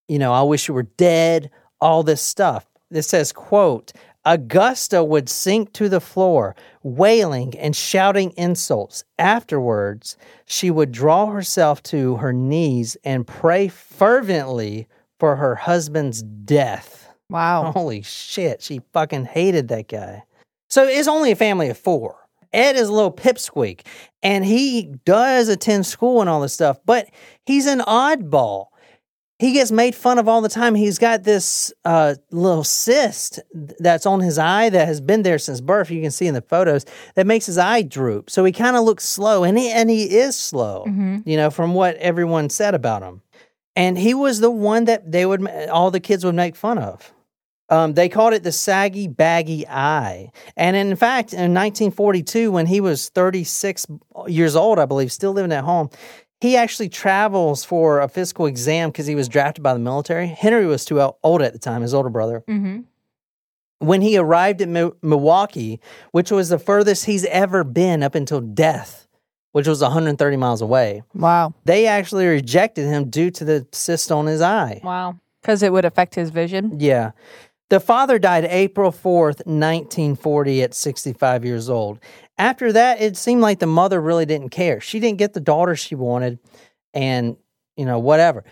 [0.08, 1.50] You know, I wish you were dead.
[1.80, 2.66] All this stuff.
[2.90, 3.92] This says, quote,
[4.24, 6.54] Augusta would sink to the floor,
[6.84, 9.02] wailing and shouting insults.
[9.18, 14.86] Afterwards, she would draw herself to her knees and pray fervently
[15.18, 17.08] for her husband's death.
[17.30, 17.72] Wow.
[17.72, 20.22] Holy shit, she fucking hated that guy.
[20.68, 22.21] So it's only a family of four.
[22.52, 23.80] Ed is a little pipsqueak
[24.22, 27.08] and he does attend school and all this stuff, but
[27.44, 28.66] he's an oddball.
[29.38, 30.76] He gets made fun of all the time.
[30.76, 35.60] He's got this uh, little cyst that's on his eye that has been there since
[35.60, 35.90] birth.
[35.90, 36.84] You can see in the photos
[37.16, 38.30] that makes his eye droop.
[38.30, 40.84] So he kind of looks slow, and he and he is slow.
[41.26, 43.20] You know, from what everyone said about him.
[43.74, 47.12] And he was the one that they would all the kids would make fun of.
[47.72, 50.30] Um, they called it the saggy, baggy eye.
[50.58, 53.86] And in fact, in 1942, when he was 36
[54.26, 55.88] years old, I believe, still living at home,
[56.40, 60.26] he actually travels for a physical exam because he was drafted by the military.
[60.26, 62.44] Henry was too old at the time, his older brother.
[62.46, 62.80] Mm-hmm.
[63.78, 68.40] When he arrived at Mi- Milwaukee, which was the furthest he's ever been up until
[68.40, 69.06] death,
[69.52, 71.54] which was 130 miles away, Wow.
[71.64, 74.80] they actually rejected him due to the cyst on his eye.
[74.84, 75.18] Wow.
[75.40, 76.78] Because it would affect his vision.
[76.78, 77.12] Yeah.
[77.72, 82.00] The father died April 4th, 1940, at 65 years old.
[82.36, 84.78] After that, it seemed like the mother really didn't care.
[84.78, 86.38] She didn't get the daughter she wanted,
[86.92, 87.38] and,
[87.78, 88.44] you know, whatever.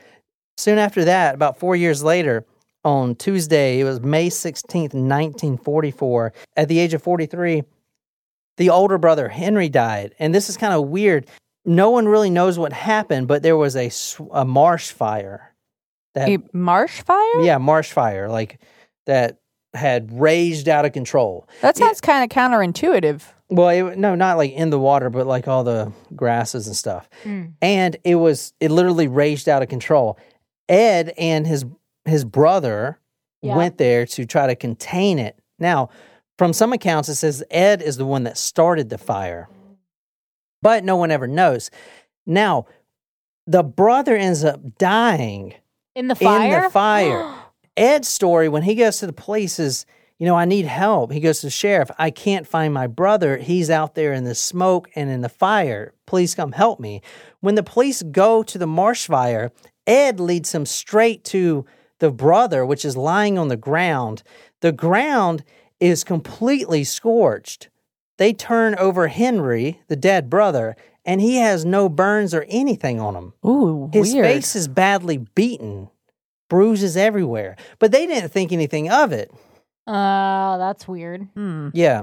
[0.57, 2.47] Soon after that, about four years later,
[2.83, 7.63] on Tuesday, it was May 16th, 1944, at the age of 43,
[8.57, 10.15] the older brother, Henry, died.
[10.19, 11.27] And this is kind of weird.
[11.67, 15.55] No one really knows what happened, but there was a, sw- a marsh fire.
[16.15, 17.43] That, A marsh fire?
[17.43, 18.59] yeah, marsh fire, like
[19.11, 19.41] that
[19.75, 21.49] had raged out of control.
[21.63, 23.23] That sounds kind of counterintuitive.
[23.49, 27.09] Well, it, no, not like in the water, but like all the grasses and stuff.
[27.25, 27.55] Mm.
[27.61, 30.17] And it was it literally raged out of control.
[30.69, 31.65] Ed and his
[32.05, 32.99] his brother
[33.43, 33.57] Yeah.
[33.57, 35.37] went there to try to contain it.
[35.59, 35.91] Now,
[36.39, 39.49] from some accounts, it says Ed is the one that started the fire,
[40.63, 41.71] but no one ever knows.
[42.27, 42.67] Now,
[43.47, 45.55] the brother ends up dying
[45.97, 46.57] In the fire?
[46.59, 47.35] in the fire.
[47.81, 49.87] Ed's story when he goes to the police is,
[50.19, 51.13] you know, I need help.
[51.13, 51.91] He goes to the sheriff.
[51.99, 53.39] I can't find my brother.
[53.39, 55.95] He's out there in the smoke and in the fire.
[56.07, 57.01] Please come help me.
[57.41, 59.51] When the police go to the marsh fire,
[59.87, 61.65] Ed leads him straight to
[62.01, 64.23] the brother, which is lying on the ground.
[64.61, 65.43] The ground
[65.81, 67.71] is completely scorched.
[68.19, 70.77] They turn over Henry, the dead brother,
[71.07, 73.33] and he has no burns or anything on him.
[73.47, 74.27] Ooh, His weird.
[74.27, 75.89] face is badly beaten,
[76.51, 77.57] bruises everywhere.
[77.79, 79.31] But they didn't think anything of it.
[79.87, 81.23] Uh, that's weird.
[81.35, 81.71] Hmm.
[81.73, 82.03] Yeah.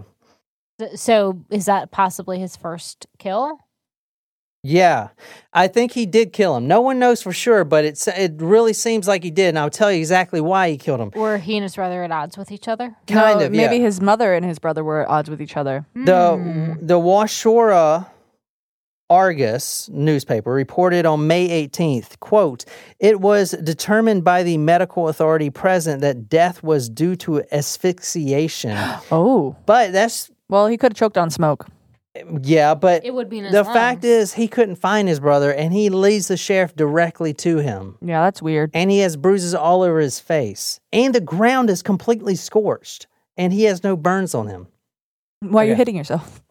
[0.96, 3.60] So is that possibly his first kill?
[4.64, 5.10] Yeah.
[5.54, 6.68] I think he did kill him.
[6.68, 9.70] No one knows for sure, but it's it really seems like he did, and I'll
[9.70, 11.12] tell you exactly why he killed him.
[11.16, 12.96] Were he and his brother at odds with each other?
[13.08, 13.82] Kind No, of, Maybe yeah.
[13.84, 15.86] his mother and his brother were at odds with each other.
[15.96, 18.08] The the Waushara
[19.10, 22.66] Argus newspaper reported on May 18th, quote,
[23.00, 28.78] "It was determined by the medical authority present that death was due to asphyxiation."
[29.12, 29.56] Oh.
[29.66, 31.68] But that's Well, he could have choked on smoke.
[32.42, 35.54] yeah, but It would be in his the fact is he couldn't find his brother
[35.54, 37.96] and he leads the sheriff directly to him.
[38.02, 38.72] Yeah, that's weird.
[38.74, 40.80] And he has bruises all over his face.
[40.92, 43.06] And the ground is completely scorched
[43.38, 44.68] and he has no burns on him.
[45.42, 45.78] Why are you Okay.
[45.80, 46.42] hitting yourself?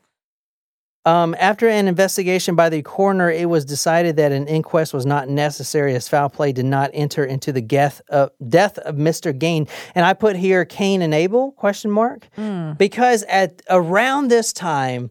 [1.06, 5.28] Um, after an investigation by the coroner, it was decided that an inquest was not
[5.28, 9.32] necessary as foul play did not enter into the death of, death of Mr.
[9.32, 9.68] Gein.
[9.94, 12.28] And I put here Cain and Abel question mark
[12.76, 15.10] because at around this time,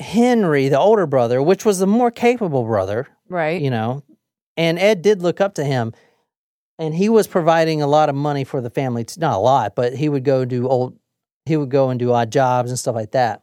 [0.00, 3.62] Henry, the older brother, which was the more capable brother, Right.
[3.62, 4.02] you know,
[4.56, 5.94] and Ed did look up to him,
[6.78, 9.04] and he was providing a lot of money for the family.
[9.04, 10.98] t- Not a lot, but he would go do old,
[11.46, 13.42] he would go and do odd jobs and stuff like that.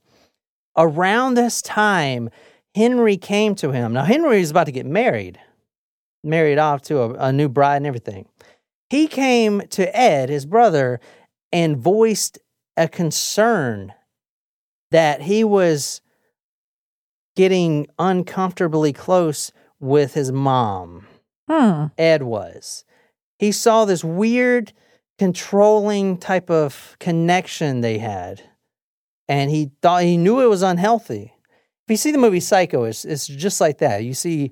[0.78, 2.30] Around this time,
[2.76, 3.94] Henry came to him.
[3.94, 5.40] Now Henry was about to get married,
[6.24, 8.28] married off to a, a new bride and everything.
[8.90, 11.00] He came to Ed, his brother,
[11.52, 12.40] and voiced
[12.78, 13.94] a concern
[14.92, 16.02] that he was
[17.36, 21.08] getting uncomfortably close with his mom.
[21.50, 21.88] Hmm.
[21.98, 22.86] Ed was.
[23.40, 24.72] He saw this weird,
[25.18, 28.42] controlling type of connection they had,
[29.34, 31.34] and he thought he knew it was unhealthy.
[31.86, 34.04] If you see the movie Psycho, it's, it's just like that.
[34.04, 34.52] You see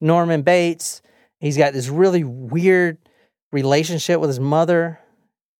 [0.00, 1.02] Norman Bates,
[1.40, 2.98] he's got this really weird
[3.52, 4.98] relationship with his mother.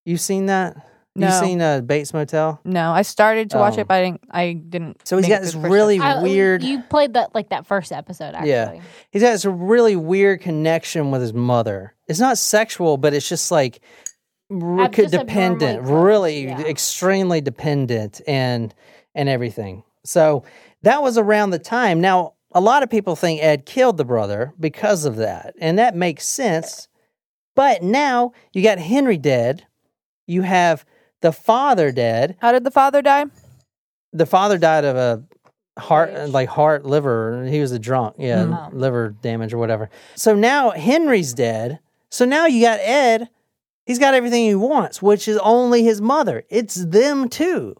[0.04, 0.76] You've seen that?
[1.16, 1.26] No.
[1.26, 2.60] You've seen uh, Bates Motel?
[2.64, 4.20] No, I started to watch Um, it, but I didn't.
[4.30, 5.06] I didn't.
[5.06, 6.62] So he's make got this to the first really I- weird.
[6.62, 8.50] You played that like that first episode, actually.
[8.50, 8.80] Yeah.
[9.10, 11.94] He's got this really weird connection with his mother.
[12.06, 14.09] It's not sexual, but it's just like r- I'm just
[14.50, 16.60] dependent, really yeah.
[16.62, 18.74] extremely dependent, and
[19.14, 19.82] and everything.
[20.04, 20.44] So
[20.82, 22.00] that was around the time.
[22.00, 25.94] Now a lot of people think Ed killed the brother because of that, and that
[25.94, 26.88] makes sense.
[27.54, 29.66] But now you got Henry dead.
[30.26, 30.84] You have
[31.20, 32.36] the father dead.
[32.40, 33.26] How did the father die?
[34.12, 35.22] The father died of a
[35.80, 37.44] heart, like heart, liver.
[37.44, 38.16] He was a drunk.
[38.18, 38.72] Yeah, Mm.
[38.72, 39.90] liver damage or whatever.
[40.16, 41.80] So now Henry's dead.
[42.10, 43.28] So now you got Ed.
[43.86, 46.44] He's got everything he wants, which is only his mother.
[46.48, 47.74] It's them two.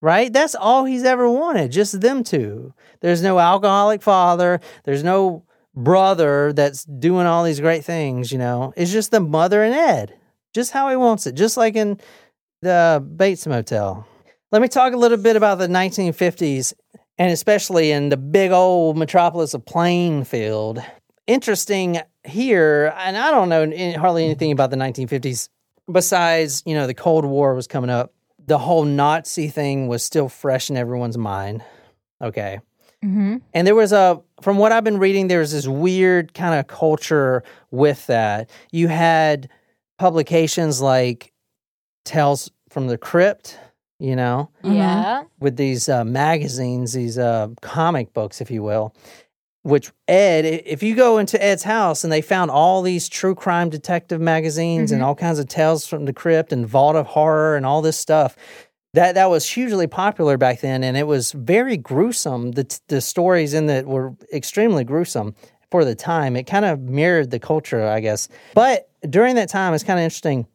[0.00, 0.32] Right?
[0.32, 2.72] That's all he's ever wanted, just them two.
[3.00, 4.60] There's no alcoholic father.
[4.84, 8.72] There's no brother that's doing all these great things, you know.
[8.76, 10.14] It's just the mother and Ed.
[10.54, 12.00] Just how he wants it, just like in
[12.62, 14.06] the Bates Motel.
[14.50, 16.72] Let me talk a little bit about the 1950s
[17.18, 20.82] and especially in the big old metropolis of Plainfield.
[21.28, 25.50] Interesting here, and I don't know any- hardly anything about the 1950s
[25.92, 28.12] besides, you know, the Cold War was coming up.
[28.46, 31.62] The whole Nazi thing was still fresh in everyone's mind.
[32.22, 32.60] Okay.
[33.04, 33.36] Mm-hmm.
[33.54, 36.66] And there was a, from what I've been reading, there was this weird kind of
[36.66, 38.48] culture with that.
[38.72, 39.50] You had
[39.98, 41.32] publications like
[42.06, 43.58] Tales from the Crypt,
[43.98, 45.24] you know, Yeah.
[45.40, 48.94] with these uh, magazines, these uh, comic books, if you will.
[49.62, 53.68] Which Ed, if you go into Ed's house and they found all these true crime
[53.68, 55.08] detective magazines and mm-hmm.
[55.08, 58.36] all kinds of tales from the crypt and Vault of Horror and all this stuff,
[58.94, 62.52] that that was hugely popular back then, and it was very gruesome.
[62.52, 65.34] The the stories in that were extremely gruesome
[65.70, 66.36] for the time.
[66.36, 68.28] It kind of mirrored the culture, I guess.
[68.54, 70.46] But during that time, it's kind of interesting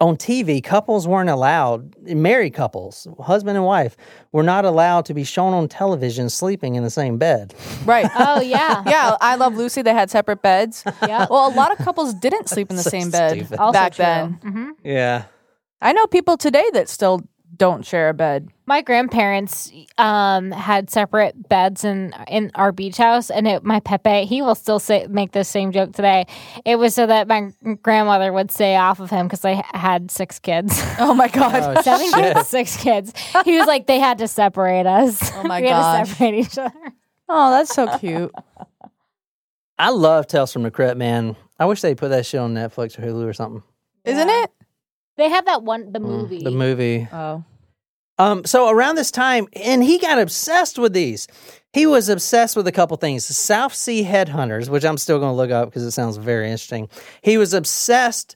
[0.00, 3.96] on TV, couples weren't allowed, married couples, husband and wife,
[4.30, 7.52] were not allowed to be shown on television sleeping in the same bed.
[7.84, 8.08] Right.
[8.16, 8.84] Oh yeah.
[8.86, 9.82] yeah, I Love Lucy.
[9.82, 10.84] They had separate beds.
[11.02, 11.26] Yeah.
[11.28, 13.58] Well, a lot of couples didn't sleep in the So same bed stupid.
[13.58, 14.04] Also back true.
[14.04, 14.40] then.
[14.44, 14.70] Mhm.
[14.84, 15.24] Yeah.
[15.80, 17.22] I know people today that still
[17.56, 18.48] don't share a bed.
[18.66, 24.26] My grandparents um, had separate beds in in our beach house, and it, my Pepe
[24.26, 26.26] he will still say make the same joke today.
[26.64, 27.50] It was so that my
[27.82, 30.82] grandmother would stay off of him because they had six kids.
[31.00, 31.76] Oh my god.
[31.78, 32.34] Oh, Seven shit.
[32.34, 33.12] kids, six kids.
[33.44, 35.30] He was like, they had to separate us.
[35.36, 36.08] Oh my we had gosh.
[36.08, 36.92] to separate each other.
[37.28, 38.32] Oh, that's so cute.
[39.78, 41.36] I love Tales from the Crypt, man.
[41.58, 43.62] I wish they put that shit on Netflix or Hulu or something.
[44.04, 44.50] Isn't it?
[45.18, 46.42] They have that one, the Mm, movie.
[46.42, 47.08] The movie.
[47.12, 47.44] Oh.
[48.18, 51.28] Um, so around this time, and he got obsessed with these.
[51.72, 53.28] He was obsessed with a couple things.
[53.28, 56.46] The South Sea Headhunters, which I'm still going to look up because it sounds very
[56.46, 56.88] interesting.
[57.22, 58.34] He was obsessed,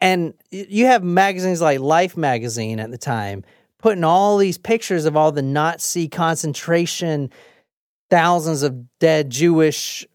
[0.00, 3.44] and you have magazines like Life magazine at the time
[3.78, 7.30] putting all these pictures of all the Nazi concentration,
[8.08, 10.06] thousands of dead Jewish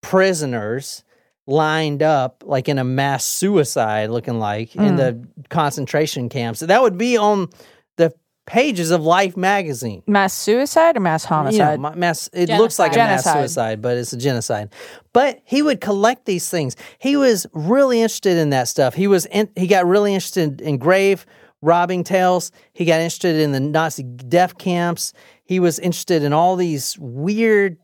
[0.00, 1.03] prisoners
[1.46, 4.96] lined up like in a mass suicide looking like in Mm.
[4.96, 6.60] the concentration camps.
[6.60, 7.48] That would be on
[7.96, 8.12] the
[8.46, 10.02] pages of Life magazine.
[10.06, 11.96] Mass suicide or mass You know, homicide?
[11.96, 14.70] mass, it looks like a mass suicide, but it's a genocide.
[15.12, 16.76] But he would collect these things.
[16.98, 18.94] He was really interested in that stuff.
[18.94, 21.26] He was in, he got really interested in grave
[21.60, 22.52] robbing tales.
[22.74, 25.12] He got interested in the Nazi death camps.
[25.44, 27.76] He was interested in all these weird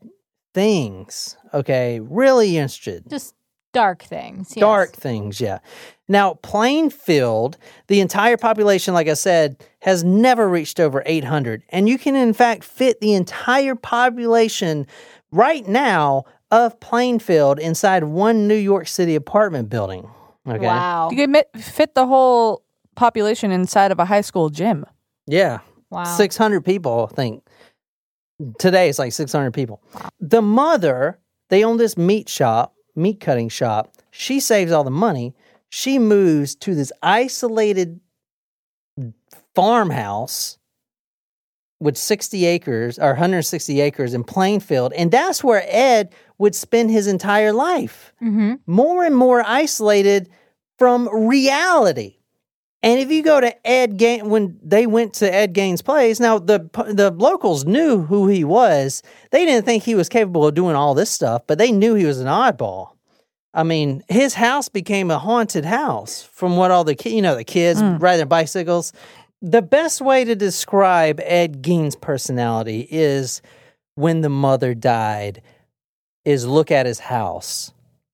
[0.53, 1.37] things.
[1.53, 3.09] Okay, really interested.
[3.09, 3.33] Just
[3.73, 4.53] dark things.
[4.55, 4.61] yes.
[4.61, 5.59] Dark things, yeah.
[6.07, 7.57] Now, Plainfield,
[7.87, 11.63] the entire population, like I said, has never reached over 800.
[11.69, 14.87] And you can, in fact, fit the entire population
[15.31, 20.09] right now of Plainfield inside one New York City apartment building.
[20.47, 20.65] Okay.
[20.65, 21.09] Wow.
[21.11, 22.63] You could fit the whole
[22.95, 24.85] population inside of a high school gym.
[25.27, 25.59] Yeah.
[25.89, 26.03] Wow.
[26.03, 27.43] 600 people, I think.
[28.59, 29.81] Today it's like 600 people.
[30.19, 31.19] The mother,
[31.49, 33.93] they own this meat shop, meat cutting shop.
[34.11, 35.33] She saves all the money.
[35.69, 37.99] She moves to this isolated
[39.55, 40.57] farmhouse
[41.79, 44.93] with 60 acres or 160 acres in Plainfield.
[44.93, 48.53] And that's where Ed would spend his entire life Mm-hmm.
[48.67, 50.29] more and more isolated
[50.77, 52.17] from reality.
[52.83, 56.39] And if you go to Ed Gein, when they went to Ed Gein's place, now
[56.39, 59.03] the the locals knew who he was.
[59.29, 62.05] They didn't think he was capable of doing all this stuff, but they knew he
[62.05, 62.93] was an oddball.
[63.53, 67.35] I mean, his house became a haunted house from what all the ki- you know
[67.35, 68.01] the kids mm.
[68.01, 68.93] riding their bicycles.
[69.43, 73.41] The best way to describe Ed Gein's personality is
[73.95, 75.43] when the mother died.
[76.23, 77.71] Is look at his house.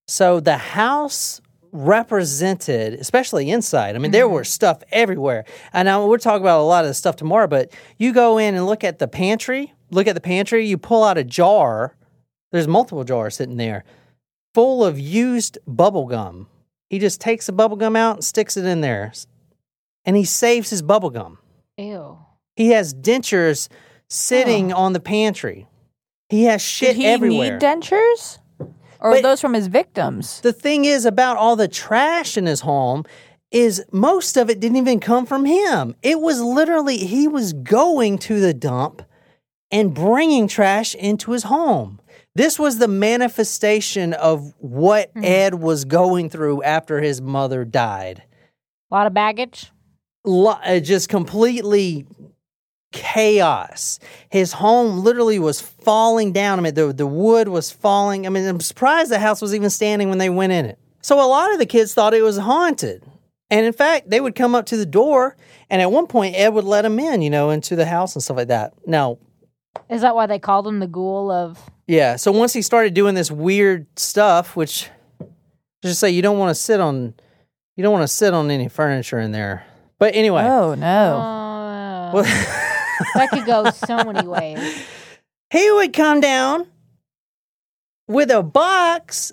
[0.07, 1.41] So the house
[1.71, 3.95] represented, especially inside.
[3.95, 4.45] I mean, there were mm-hmm.
[4.45, 5.45] stuff everywhere.
[5.73, 8.55] And now we're talking about a lot of the stuff tomorrow, but you go in
[8.55, 11.95] and look at the pantry, look at the pantry, you pull out a jar.
[12.51, 13.83] There's multiple jars sitting there
[14.57, 16.47] full of used bubble gum.
[16.89, 19.13] He just takes the bubble gum out and sticks it in there.
[20.03, 21.37] And he saves his bubble gum.
[21.77, 22.17] Ew.
[22.55, 23.69] He has dentures
[24.09, 25.67] sitting on the pantry.
[26.29, 27.51] He has shit Did he everywhere.
[27.51, 28.39] need dentures?
[28.99, 30.41] Or are those from his victims?
[30.41, 33.05] The thing is about all the trash in his home
[33.51, 35.95] is most of it didn't even come from him.
[36.01, 39.01] It was literally he was going to the dump
[39.71, 41.99] and bringing trash into his home.
[42.35, 48.23] This was the manifestation of what Ed was going through after his mother died.
[48.91, 49.71] A lot of baggage.
[50.23, 52.05] Lo- uh, just completely
[52.91, 53.99] chaos.
[54.29, 56.59] His home literally was falling down.
[56.59, 58.25] I mean, the, the wood was falling.
[58.25, 60.79] I mean, I'm surprised the house was even standing when they went in it.
[61.01, 63.03] So a lot of the kids thought it was haunted.
[63.49, 65.37] And in fact, they would come up to the door,
[65.69, 68.21] and at one point, Ed would let them in, you know, into the house and
[68.21, 68.73] stuff like that.
[68.85, 69.19] Now,
[69.89, 71.57] Is that why they called him the ghoul of?
[71.87, 72.17] yeah.
[72.17, 74.89] So once he started doing this weird stuff, which
[75.81, 77.13] just say you don't want to sit on,
[77.77, 79.65] you don't want to sit on any furniture in there.
[79.97, 80.85] But anyway, Oh no.
[80.85, 82.23] Uh, well,
[83.15, 84.59] that could go so many ways.
[85.51, 86.67] he would come down
[88.07, 89.31] with a box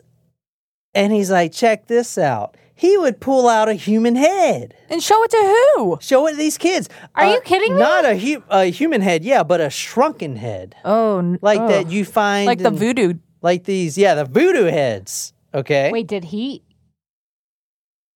[0.94, 2.56] and he's like, check this out.
[2.76, 5.36] He would pull out a human head and show it to
[5.76, 5.98] who?
[6.00, 6.88] Show it to these kids.
[7.14, 7.78] Uh, Are you kidding me?
[7.80, 10.74] Not a, hu- a human head, yeah, but a shrunken head.
[10.84, 11.68] Oh, n- Like oh.
[11.68, 12.46] that you find.
[12.46, 13.14] Like the in- voodoo.
[13.42, 15.32] Like these, yeah, the voodoo heads.
[15.54, 15.92] Okay.
[15.92, 16.62] Wait, did he?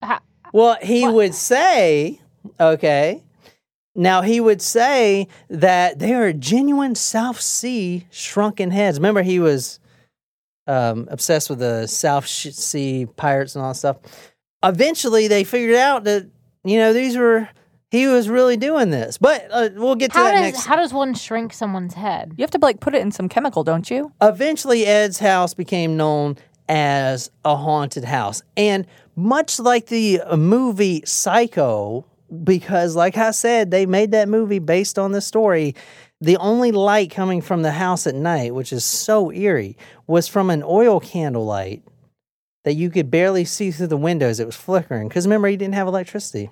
[0.03, 0.22] Ha-
[0.53, 2.20] Well, he would say,
[2.59, 3.22] okay.
[3.99, 8.99] Now he would say that they are genuine South Sea shrunken heads.
[8.99, 9.80] Remember, he was
[10.68, 13.96] um, obsessed with the South Sea pirates and all that stuff.
[14.62, 16.28] Eventually, they figured out that
[16.62, 17.49] you know these were
[17.90, 19.18] he was really doing this.
[19.18, 20.66] But uh, we'll get to How that does next.
[20.66, 22.34] how does one shrink someone's head?
[22.36, 24.12] You have to like put it in some chemical, don't you?
[24.22, 26.36] Eventually, Ed's house became known
[26.68, 28.42] as a haunted house.
[28.57, 28.86] And
[29.16, 32.05] much like the uh, movie Psycho,
[32.45, 35.74] because like I said, they made that movie based on the story.
[36.20, 39.76] The only light coming from the house at night, which is so eerie,
[40.07, 41.83] was from an oil candle light
[42.64, 44.41] that you could barely see through the windows.
[44.41, 45.09] It was flickering.
[45.09, 46.51] Because remember, he didn't have electricity.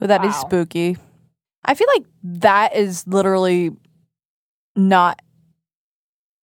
[0.00, 0.40] Well, that is Wow.
[0.40, 0.96] spooky.
[1.64, 3.70] I feel like that is literally
[4.76, 5.20] not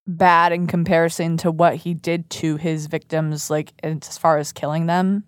[0.05, 4.85] bad in comparison to what he did to his victims, like as far as killing
[4.87, 5.23] them.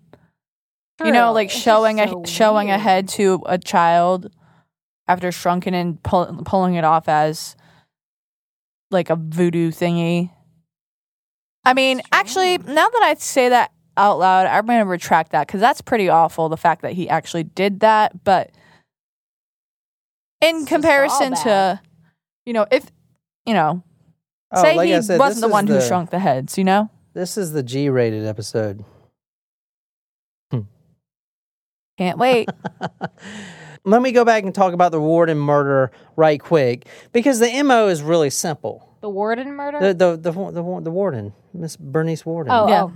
[1.04, 2.80] You know, like It's just showing a so showing a weird.
[2.80, 4.30] head to a child
[5.08, 7.56] after shrunken and pull, pulling it off as
[8.90, 10.30] like a voodoo thingy.
[11.64, 15.46] I mean, actually, now that I say that out loud, I'm going to retract that
[15.46, 16.48] because that's pretty awful.
[16.48, 18.50] The fact that he actually did that, but
[20.40, 21.80] in It's comparison to,
[22.46, 22.86] you know, if
[23.46, 23.82] you know,
[24.54, 26.64] Oh, say like he said, wasn't the is one who the- shrunk the heads, you
[26.64, 28.84] know, This is the G rated episode.
[31.98, 32.48] Can't wait.
[33.84, 37.88] Let me go back and talk about the Worden murder right quick because the MO
[37.88, 38.96] is really simple.
[39.00, 39.80] The Worden murder.
[39.80, 42.52] The the the the, the Worden, Miss Bernice Worden.
[42.52, 42.82] oh, Yeah.
[42.84, 42.92] oh,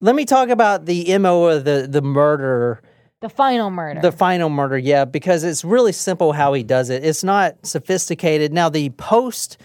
[0.00, 2.80] Let me talk about the MO of the the murder,
[3.20, 4.00] the final murder.
[4.00, 4.78] the final murder.
[4.78, 7.04] Yeah, because it's really simple how he does it.
[7.04, 8.52] It's not sophisticated.
[8.54, 9.58] Now the post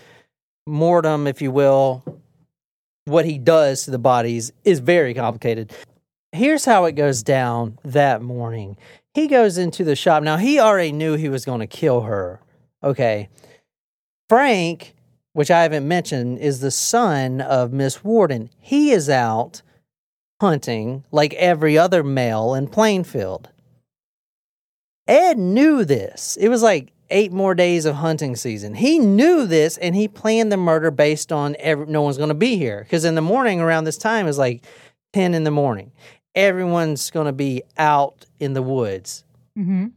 [0.68, 2.04] mortem, if you will,
[3.06, 5.72] what he does to the bodies is very complicated.
[6.34, 8.76] Here's how it goes down that morning.
[9.14, 10.24] He goes into the shop.
[10.24, 12.42] Now he already knew he was going to kill her.
[12.84, 13.30] Okay.
[14.28, 14.96] Frank,
[15.34, 18.50] which I haven't mentioned, is the son of Miss Worden.
[18.60, 19.62] He is out
[20.42, 23.50] hunting like every other male in Plainfield.
[25.08, 26.36] Ed knew this.
[26.42, 28.74] It was like eight more days of hunting season.
[28.74, 32.34] He knew this and he planned the murder based on every, no one's going to
[32.34, 32.82] be here.
[32.82, 34.66] Because in the morning around this time is like
[35.14, 35.92] 10 in the morning.
[36.36, 39.24] Everyone's going to be out in the woods.
[39.58, 39.88] mm-hmm.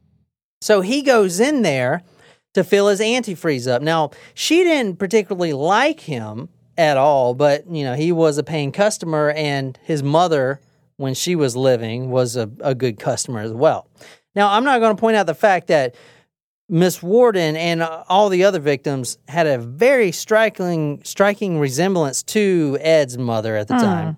[0.63, 2.03] So he goes in there
[2.55, 3.83] to fill his antifreeze up.
[3.83, 6.49] Now, she didn't particularly like him
[6.79, 10.61] at all, but you know, he was a paying customer and his mother
[10.97, 13.87] when she was living was a, a good customer as well.
[14.35, 15.95] Now, I'm not going to point out the fact that
[16.69, 22.77] Miss Worden and uh, all the other victims had a very striking striking resemblance to
[22.81, 23.81] Ed's mother at the Hmm.
[23.83, 24.17] time.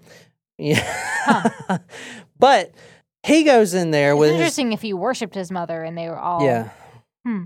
[0.58, 1.78] Yeah.
[2.38, 2.72] but
[3.22, 6.08] he goes in there It's with his, interesting if he worshipped his mother and they
[6.08, 6.44] were all.
[6.44, 6.70] yeah.
[7.24, 7.44] Hmm.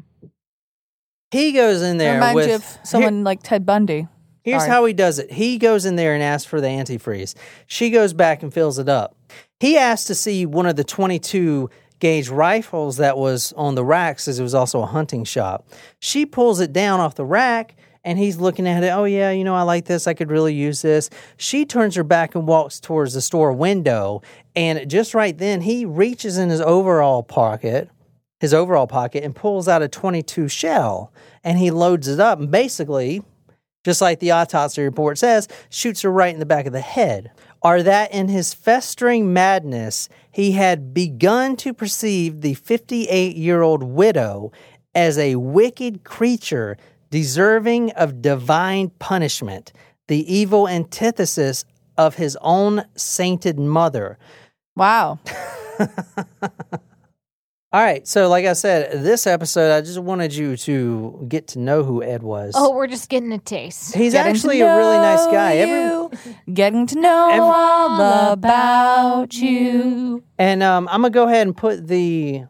[1.31, 4.07] He goes in there Reminds with you of someone like Ted Bundy.
[4.45, 4.71] Here's Sorry.
[4.71, 5.31] how he does it.
[5.33, 7.35] He goes in there and asks for the antifreeze.
[7.67, 9.17] She goes back and fills it up.
[9.61, 11.71] He asked to see one of the 22
[12.01, 15.69] gauge rifles that was on the racks as it was also a hunting shop.
[16.01, 18.89] She pulls it down off the rack and he's looking at it.
[18.89, 20.07] Oh yeah, you know I like this.
[20.07, 21.11] I could really use this.
[21.37, 24.23] She turns her back and walks towards the store window,
[24.57, 27.89] and just right then he reaches in his overall pocket,
[28.41, 31.13] his overall pocket, and pulls out a 22 shell,
[31.45, 33.23] and he loads it up, and basically,
[33.85, 37.31] just like the autopsy report says, shoots her right in the back of the head.
[37.63, 43.85] Are that in his festering madness, he had begun to perceive the 58 year old
[43.85, 44.51] widow
[44.95, 46.77] as a wicked creature
[47.13, 49.71] deserving of divine punishment,
[50.09, 51.65] the evil antithesis
[51.99, 54.19] of his own sainted mother.
[54.75, 55.21] Wow.
[57.75, 61.59] All right, so like I said, this episode, I just wanted you to get to
[61.59, 62.55] know who Ed was.
[62.57, 63.95] Oh, we're just getting a taste.
[63.95, 65.65] He's Getting to actually a really nice guy.
[65.65, 70.23] know you, getting to know all about you.
[70.39, 72.45] And um, I'm gonna go ahead and put the.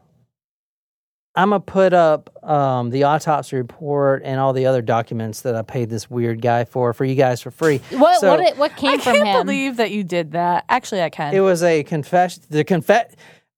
[1.35, 5.63] I'm gonna put up um, the autopsy report and all the other documents that I
[5.63, 7.79] paid this weird guy for for you guys for free.
[7.91, 10.65] What So- what it, what came I from can't believe that you did that.
[10.69, 11.35] Actually, I can.
[11.35, 12.43] It was a confession.
[12.51, 13.15] The confess.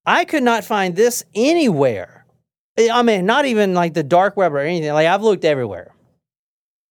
[0.07, 2.25] I could not find this anywhere.
[2.79, 4.93] I I mean, not even like the dark web or anything.
[4.93, 5.93] Like I've looked everywhere,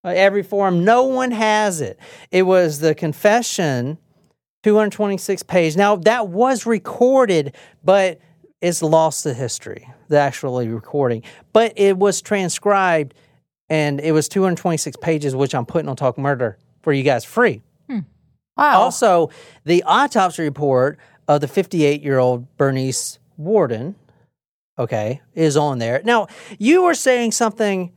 [0.02, 0.84] Like, every forum.
[0.84, 1.98] No one has it.
[2.30, 3.96] It was the confession,
[4.64, 5.76] 226 page.
[5.78, 8.18] Now that was recorded, but
[8.64, 9.86] it's lost to history.
[10.08, 11.22] The actually recording,
[11.52, 13.12] but it was transcribed,
[13.68, 17.62] and it was 226 pages, which I'm putting on Talk Murder for you guys free.
[17.88, 18.00] Hmm.
[18.56, 18.80] wow.
[18.80, 19.30] Also,
[19.64, 23.96] the autopsy report of the 58 year old Bernice Worden,
[24.78, 26.00] okay, is on there.
[26.04, 26.28] Now,
[26.58, 27.92] you were saying something,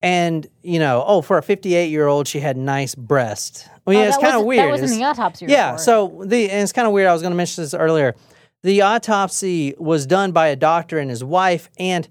[0.00, 3.68] and you know, oh, for a 58 year old, she had nice breast.
[3.84, 4.72] Well, Oh, yeah, it's kind of weird.
[4.72, 5.80] That was in the autopsy yeah, report.
[5.80, 7.08] so the and it's kind of weird.
[7.08, 8.14] I was going to mention this earlier.
[8.62, 12.08] The autopsy was done by a doctor and his wife, and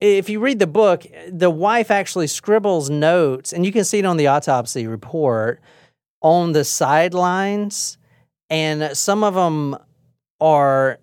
[0.00, 4.04] if you read the book, the wife actually scribbles notes, and you can see it
[4.04, 5.60] on the autopsy report
[6.20, 7.98] on the sidelines,
[8.50, 9.76] and some of them
[10.40, 10.98] are.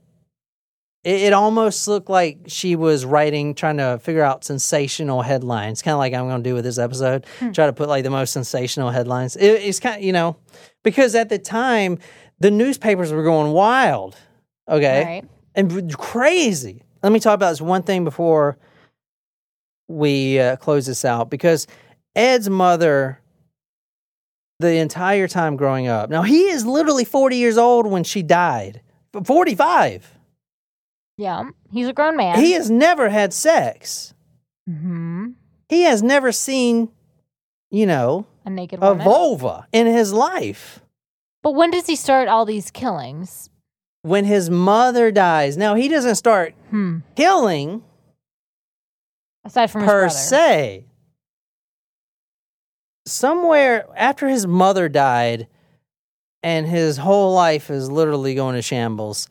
[1.06, 5.94] It, it almost looked like she was writing, trying to figure out sensational headlines, kind
[5.94, 7.26] of like I'm going to do with this episode.
[7.40, 7.52] Hmm.
[7.52, 9.38] Try to put like the most sensational headlines.
[9.38, 10.36] It, it's kind of, you know,
[10.84, 12.00] because at the time
[12.40, 14.18] the newspapers were going wild,
[14.70, 15.26] okay, Right.
[15.56, 16.84] and crazy.
[17.04, 18.58] Let me talk about this one thing before
[19.88, 21.66] we uh, close this out because
[22.16, 23.20] Ed's mother,
[24.60, 28.82] the entire time growing up, now he is literally 40 years old when she died,
[29.24, 30.16] 45.
[31.18, 32.40] Yeah, he's a grown man.
[32.40, 34.14] He has never had sex.
[34.68, 35.30] hmm
[35.68, 36.90] He has never seen,
[37.72, 39.02] you know, a naked woman.
[39.02, 40.82] a vulva in his life.
[41.42, 43.49] But when does he start all these killings?
[44.02, 45.58] When his mother dies.
[45.58, 47.00] Now, he doesn't start Hmm.
[47.16, 47.84] killing
[49.44, 50.86] Aside from per se.
[53.06, 55.48] Somewhere after his mother died
[56.44, 59.28] and his whole life is literally going to shambles,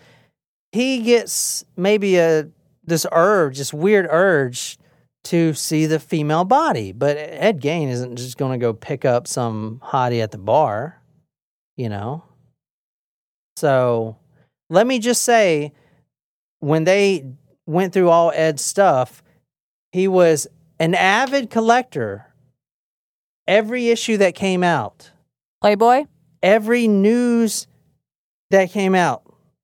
[0.73, 2.49] he gets maybe a
[2.85, 4.79] this urge, this weird urge
[5.25, 6.91] to see the female body.
[6.93, 11.01] But Ed Gein isn't just going to go pick up some hottie at the bar,
[11.77, 12.23] you know?
[13.57, 14.17] So
[14.71, 15.73] let me just say
[16.61, 17.25] when they
[17.67, 19.23] went through all Ed's stuff,
[19.93, 20.47] he was
[20.79, 22.27] an avid collector.
[23.47, 25.11] Every issue that came out,
[25.63, 26.05] Playboy.
[26.43, 27.67] every news
[28.51, 29.23] that came out,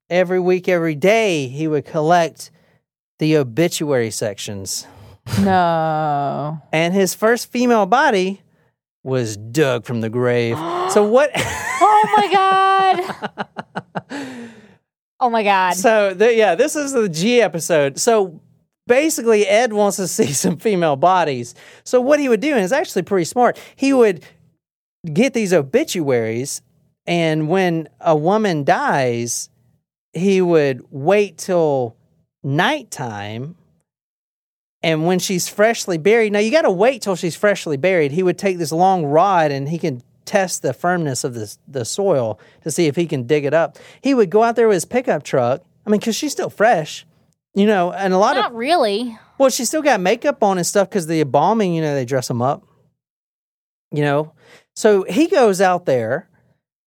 [0.08, 2.50] every week, every day, he would collect
[3.18, 4.86] the obituary sections.
[5.40, 6.60] No.
[6.72, 8.42] And his first female body
[9.02, 10.56] was dug from the grave.
[10.90, 11.30] so what?
[11.36, 12.32] Oh my
[14.10, 14.48] god.
[15.24, 15.74] oh my god.
[15.74, 17.98] So the, yeah, this is the G episode.
[17.98, 18.40] So
[18.86, 21.54] basically, Ed wants to see some female bodies.
[21.82, 24.24] So what he would do, and it's actually pretty smart, he would
[25.10, 26.60] get these obituaries,
[27.06, 29.48] and when a woman dies,
[30.12, 31.96] he would wait till
[32.42, 33.56] nighttime.
[34.82, 38.12] And when she's freshly buried, now you got to wait till she's freshly buried.
[38.12, 41.84] He would take this long rod and he can test the firmness of the, the
[41.84, 43.78] soil to see if he can dig it up.
[44.00, 45.62] He would go out there with his pickup truck.
[45.86, 47.04] I mean, because she's still fresh,
[47.54, 49.18] you know, and a lot Not of, Not really.
[49.38, 52.28] well, she's still got makeup on and stuff because the embalming, you know, they dress
[52.28, 52.66] them up,
[53.92, 54.32] you know.
[54.76, 56.28] So he goes out there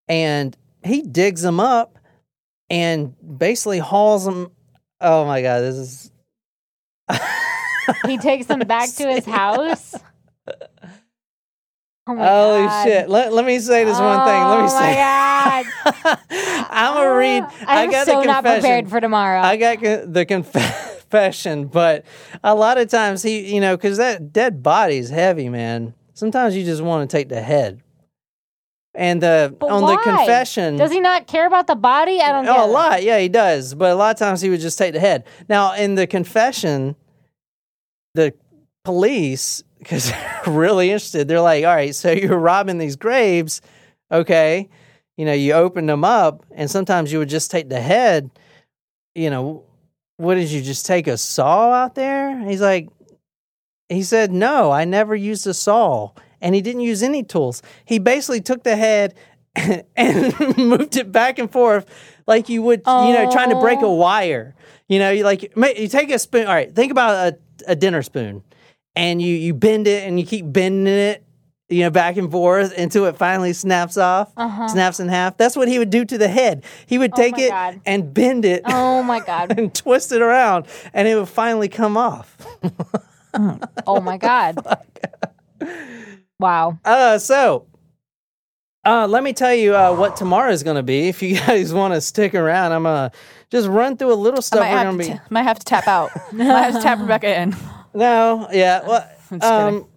[0.07, 1.99] and he digs them up
[2.69, 4.51] and basically hauls them.
[4.99, 6.11] Oh my God, this is.
[8.05, 9.95] He takes them back to his house.
[12.07, 12.84] Oh Holy god.
[12.85, 13.09] shit.
[13.09, 14.43] Let, let me say this one thing.
[14.47, 14.95] Let me Oh say.
[14.95, 17.43] my I'm going to read.
[17.67, 19.41] I I'm got so the not prepared for tomorrow.
[19.41, 22.05] I got co- the confession, but
[22.43, 25.93] a lot of times he, you know, because that dead body's heavy, man.
[26.13, 27.81] Sometimes you just want to take the head.
[28.95, 29.95] And the But on why?
[29.95, 32.19] the confession, Does he not care about the body?
[32.19, 32.71] I don't Oh, a it.
[32.71, 33.03] lot.
[33.03, 33.75] Yeah, he does.
[33.75, 35.25] But a lot of times he would just take the head.
[35.47, 36.95] Now, in the confession,
[38.15, 38.34] the
[38.84, 43.61] police, because they're really interested, they're like, all right, so you're robbing these graves.
[44.11, 44.69] Okay.
[45.17, 48.29] You know, you opened them up, and sometimes you would just take the head.
[49.15, 49.63] You know,
[50.17, 52.39] what did you just take a saw out there?
[52.47, 52.89] He's like,
[53.89, 56.11] he said, no, I never used a saw.
[56.41, 57.61] And he didn't use any tools.
[57.85, 59.15] He basically took the head
[59.55, 61.85] and moved it back and forth
[62.27, 64.53] like you would, you know, trying to break a wire.
[64.87, 66.47] You know, you like you take a spoon.
[66.47, 68.43] All right, think about a, a dinner spoon,
[68.97, 71.23] and you you bend it and you keep bending it,
[71.69, 74.67] you know, back and forth until it finally snaps off, Uh-huh.
[74.67, 75.37] snaps in half.
[75.37, 76.63] That's what he would do to the head.
[76.85, 77.81] He would take my it God.
[77.85, 79.53] and bend it Oh my god.
[79.57, 82.37] and twist it around, and it would finally come off.
[83.85, 84.57] Oh my god.
[86.39, 86.77] Wow.
[86.85, 87.65] Uh, so
[88.85, 91.07] uh, let me tell you uh, what tomorrow is going to be.
[91.09, 93.11] If you guys want to stick around, I'm gonna
[93.49, 95.17] just run through a little I stuff might we're have, going to to be.
[95.17, 96.11] t- might have to tap out.
[96.33, 97.55] might have to tap Rebecca in.
[97.97, 98.87] No, yeah.
[98.87, 99.81] Well, I'm just kidding.
[99.81, 99.87] um,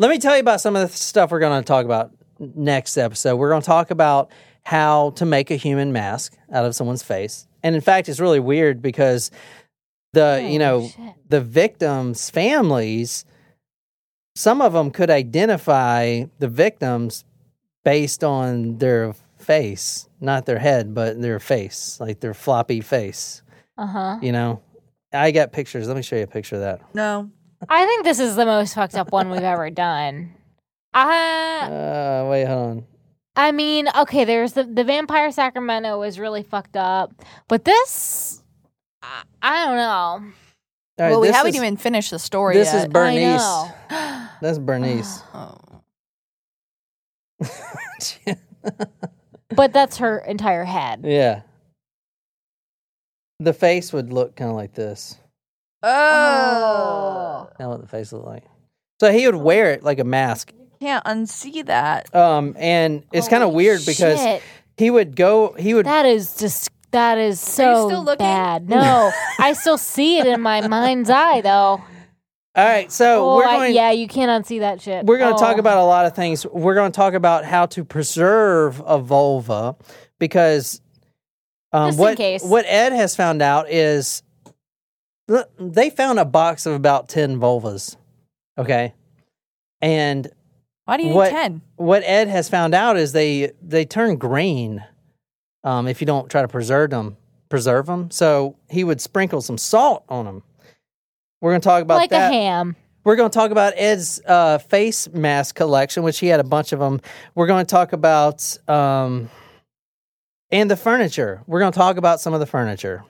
[0.00, 2.96] let me tell you about some of the stuff we're going to talk about next
[2.96, 3.36] episode.
[3.36, 4.32] We're going to talk about
[4.64, 7.46] how to make a human mask out of someone's face.
[7.62, 9.30] And in fact, it's really weird because
[10.12, 10.90] the, you know,
[11.28, 13.24] the victims' families,
[14.34, 17.24] some of them could identify the victims
[17.84, 23.42] based on their face, not their head, but their face, like their floppy face.
[23.78, 24.18] Uh huh.
[24.20, 24.60] You know,
[25.12, 25.86] I got pictures.
[25.88, 26.80] Let me show you a picture of that.
[26.94, 27.30] No.
[27.68, 30.34] I think this is the most fucked up one we've ever done.
[30.94, 31.60] I
[32.24, 32.84] Uh, wait, hold on.
[33.36, 37.12] I mean, okay, there's the the Vampire Sacramento was really fucked up,
[37.48, 38.42] but this,
[39.02, 39.88] I, I don't know.
[39.88, 40.20] All
[40.98, 42.84] right, well, we this haven't is- even finished the story This yet.
[42.88, 43.40] is Bernice.
[43.40, 44.28] know.
[44.42, 45.22] That's Bernice.
[45.34, 45.58] Oh.
[49.54, 51.02] But that's her entire head.
[53.42, 53.44] Yeah.
[53.44, 55.16] The face would look kind of like this.
[55.82, 57.48] Oh.
[57.58, 58.44] That's what the face looked like.
[59.00, 60.52] So he would wear it like a mask.
[60.52, 62.14] You can't unsee that.
[62.14, 64.42] Um, and it's kind of weird because shit.
[64.76, 65.52] he would go.
[65.58, 65.86] He would.
[65.86, 68.24] That is just that is so still looking?
[68.24, 68.68] bad.
[68.68, 71.82] No, I still see it in my mind's eye though.
[72.54, 73.74] All right, so oh, we're I- going.
[73.74, 75.06] yeah, you can't unsee that shit.
[75.06, 75.60] We're going to talk Oh.
[75.60, 76.44] about a lot of things.
[76.46, 79.74] We're going to talk about how to preserve a vulva
[80.18, 80.82] because
[81.72, 82.42] um, Just in what case.
[82.44, 84.22] what Ed has found out is
[85.58, 87.96] they found a box of about ten vulvas.
[88.58, 88.92] Okay,
[89.80, 90.28] and
[90.84, 91.62] Why do you what need ten?
[91.76, 94.84] what Ed has found out is they they turn green
[95.64, 97.16] um, if you don't try to preserve them.
[97.48, 98.10] Preserve them.
[98.10, 100.42] So he would sprinkle some salt on them.
[101.40, 102.30] We're going to talk about like that.
[102.30, 102.76] a ham.
[103.04, 106.72] We're going to talk about Ed's uh, face mask collection, which he had a bunch
[106.72, 107.00] of them.
[107.34, 109.28] We're going to talk about um,
[110.52, 111.42] and the furniture.
[111.46, 113.02] We're going to talk about some of the furniture.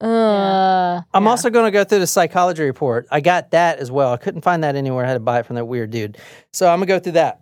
[0.00, 3.06] Uh, I'm also going to go through the psychology report.
[3.12, 4.12] I got that as well.
[4.12, 5.04] I couldn't find that anywhere.
[5.04, 6.18] I had to buy it from that weird dude.
[6.52, 7.40] So I'm going to go through that.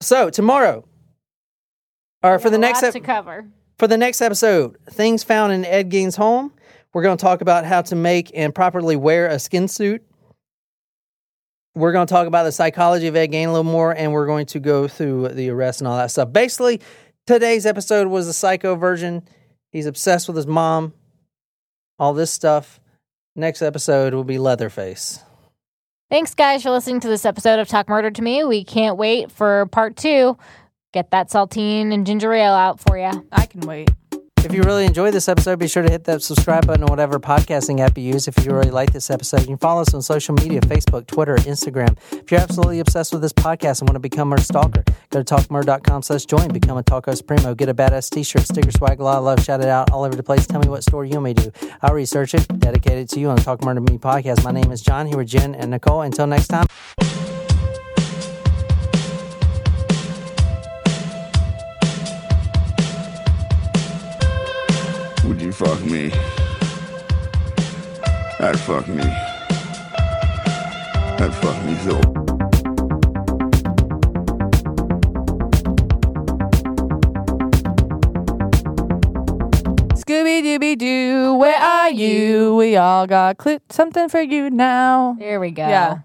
[0.00, 0.84] So tomorrow,
[2.22, 3.46] or for the next ep- to cover.
[3.78, 6.52] for the next episode, things found in Ed Gein's home.
[6.92, 10.04] We're going to talk about how to make and properly wear a skin suit.
[11.74, 14.26] We're going to talk about the psychology of Ed Gein a little more, and we're
[14.26, 16.30] going to go through the arrest and all that stuff.
[16.30, 16.82] Basically,
[17.26, 19.22] today's episode was the psycho version.
[19.70, 20.92] He's obsessed with his mom,
[21.98, 22.80] all this stuff.
[23.34, 25.20] Next episode will be Leatherface.
[26.10, 28.44] Thanks, guys, for listening to this episode of Talk Murder to Me.
[28.44, 30.36] We can't wait for part two.
[30.92, 33.26] Get that saltine and ginger ale out for you.
[33.32, 33.90] I can wait.
[34.44, 37.20] If you really enjoyed this episode, be sure to hit that subscribe button on whatever
[37.20, 38.26] podcasting app you use.
[38.26, 41.36] If you really like this episode, you can follow us on social media Facebook, Twitter,
[41.36, 41.96] Instagram.
[42.10, 45.34] If you're absolutely obsessed with this podcast and want to become our stalker, go to
[45.34, 49.04] talkmurder.com slash join, become a Talk Host Primo, get a badass t-shirt, sticker, swag, a
[49.04, 50.44] lot of love, shout it out all over the place.
[50.46, 51.52] Tell me what story you may do.
[51.80, 54.42] I'll research it, dedicate it to you on the Talk Murder Me podcast.
[54.42, 56.02] My name is John, here with Jen and Nicole.
[56.02, 56.66] Until next time.
[65.52, 66.10] Would fuck me?
[68.40, 69.02] I'd fuck me.
[71.20, 72.00] I'd fuck me so.
[80.00, 82.56] Scooby Dooby Doo, where are you?
[82.56, 85.16] We all got cl- something for you now.
[85.18, 85.66] There we go.
[85.68, 85.98] Yeah.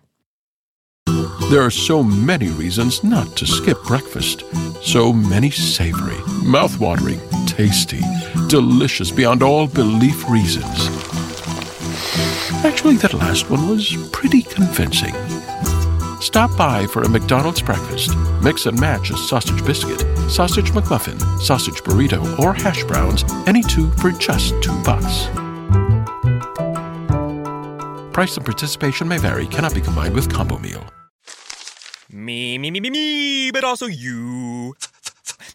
[1.50, 4.44] There are so many reasons not to skip breakfast.
[4.84, 7.20] So many savory, mouth-watering,
[7.58, 8.02] tasty,
[8.50, 10.88] delicious beyond all belief reasons.
[12.64, 15.16] Actually, that last one was pretty convincing.
[16.22, 18.16] Stop by for a McDonald's breakfast.
[18.44, 23.90] Mix and match a sausage biscuit, sausage McMuffin, sausage burrito, or hash browns, any two
[23.94, 25.26] for just two bucks.
[28.14, 30.84] Price and participation may vary, cannot be combined with combo meal.
[32.12, 34.76] Me, me, me, me, me, but also you.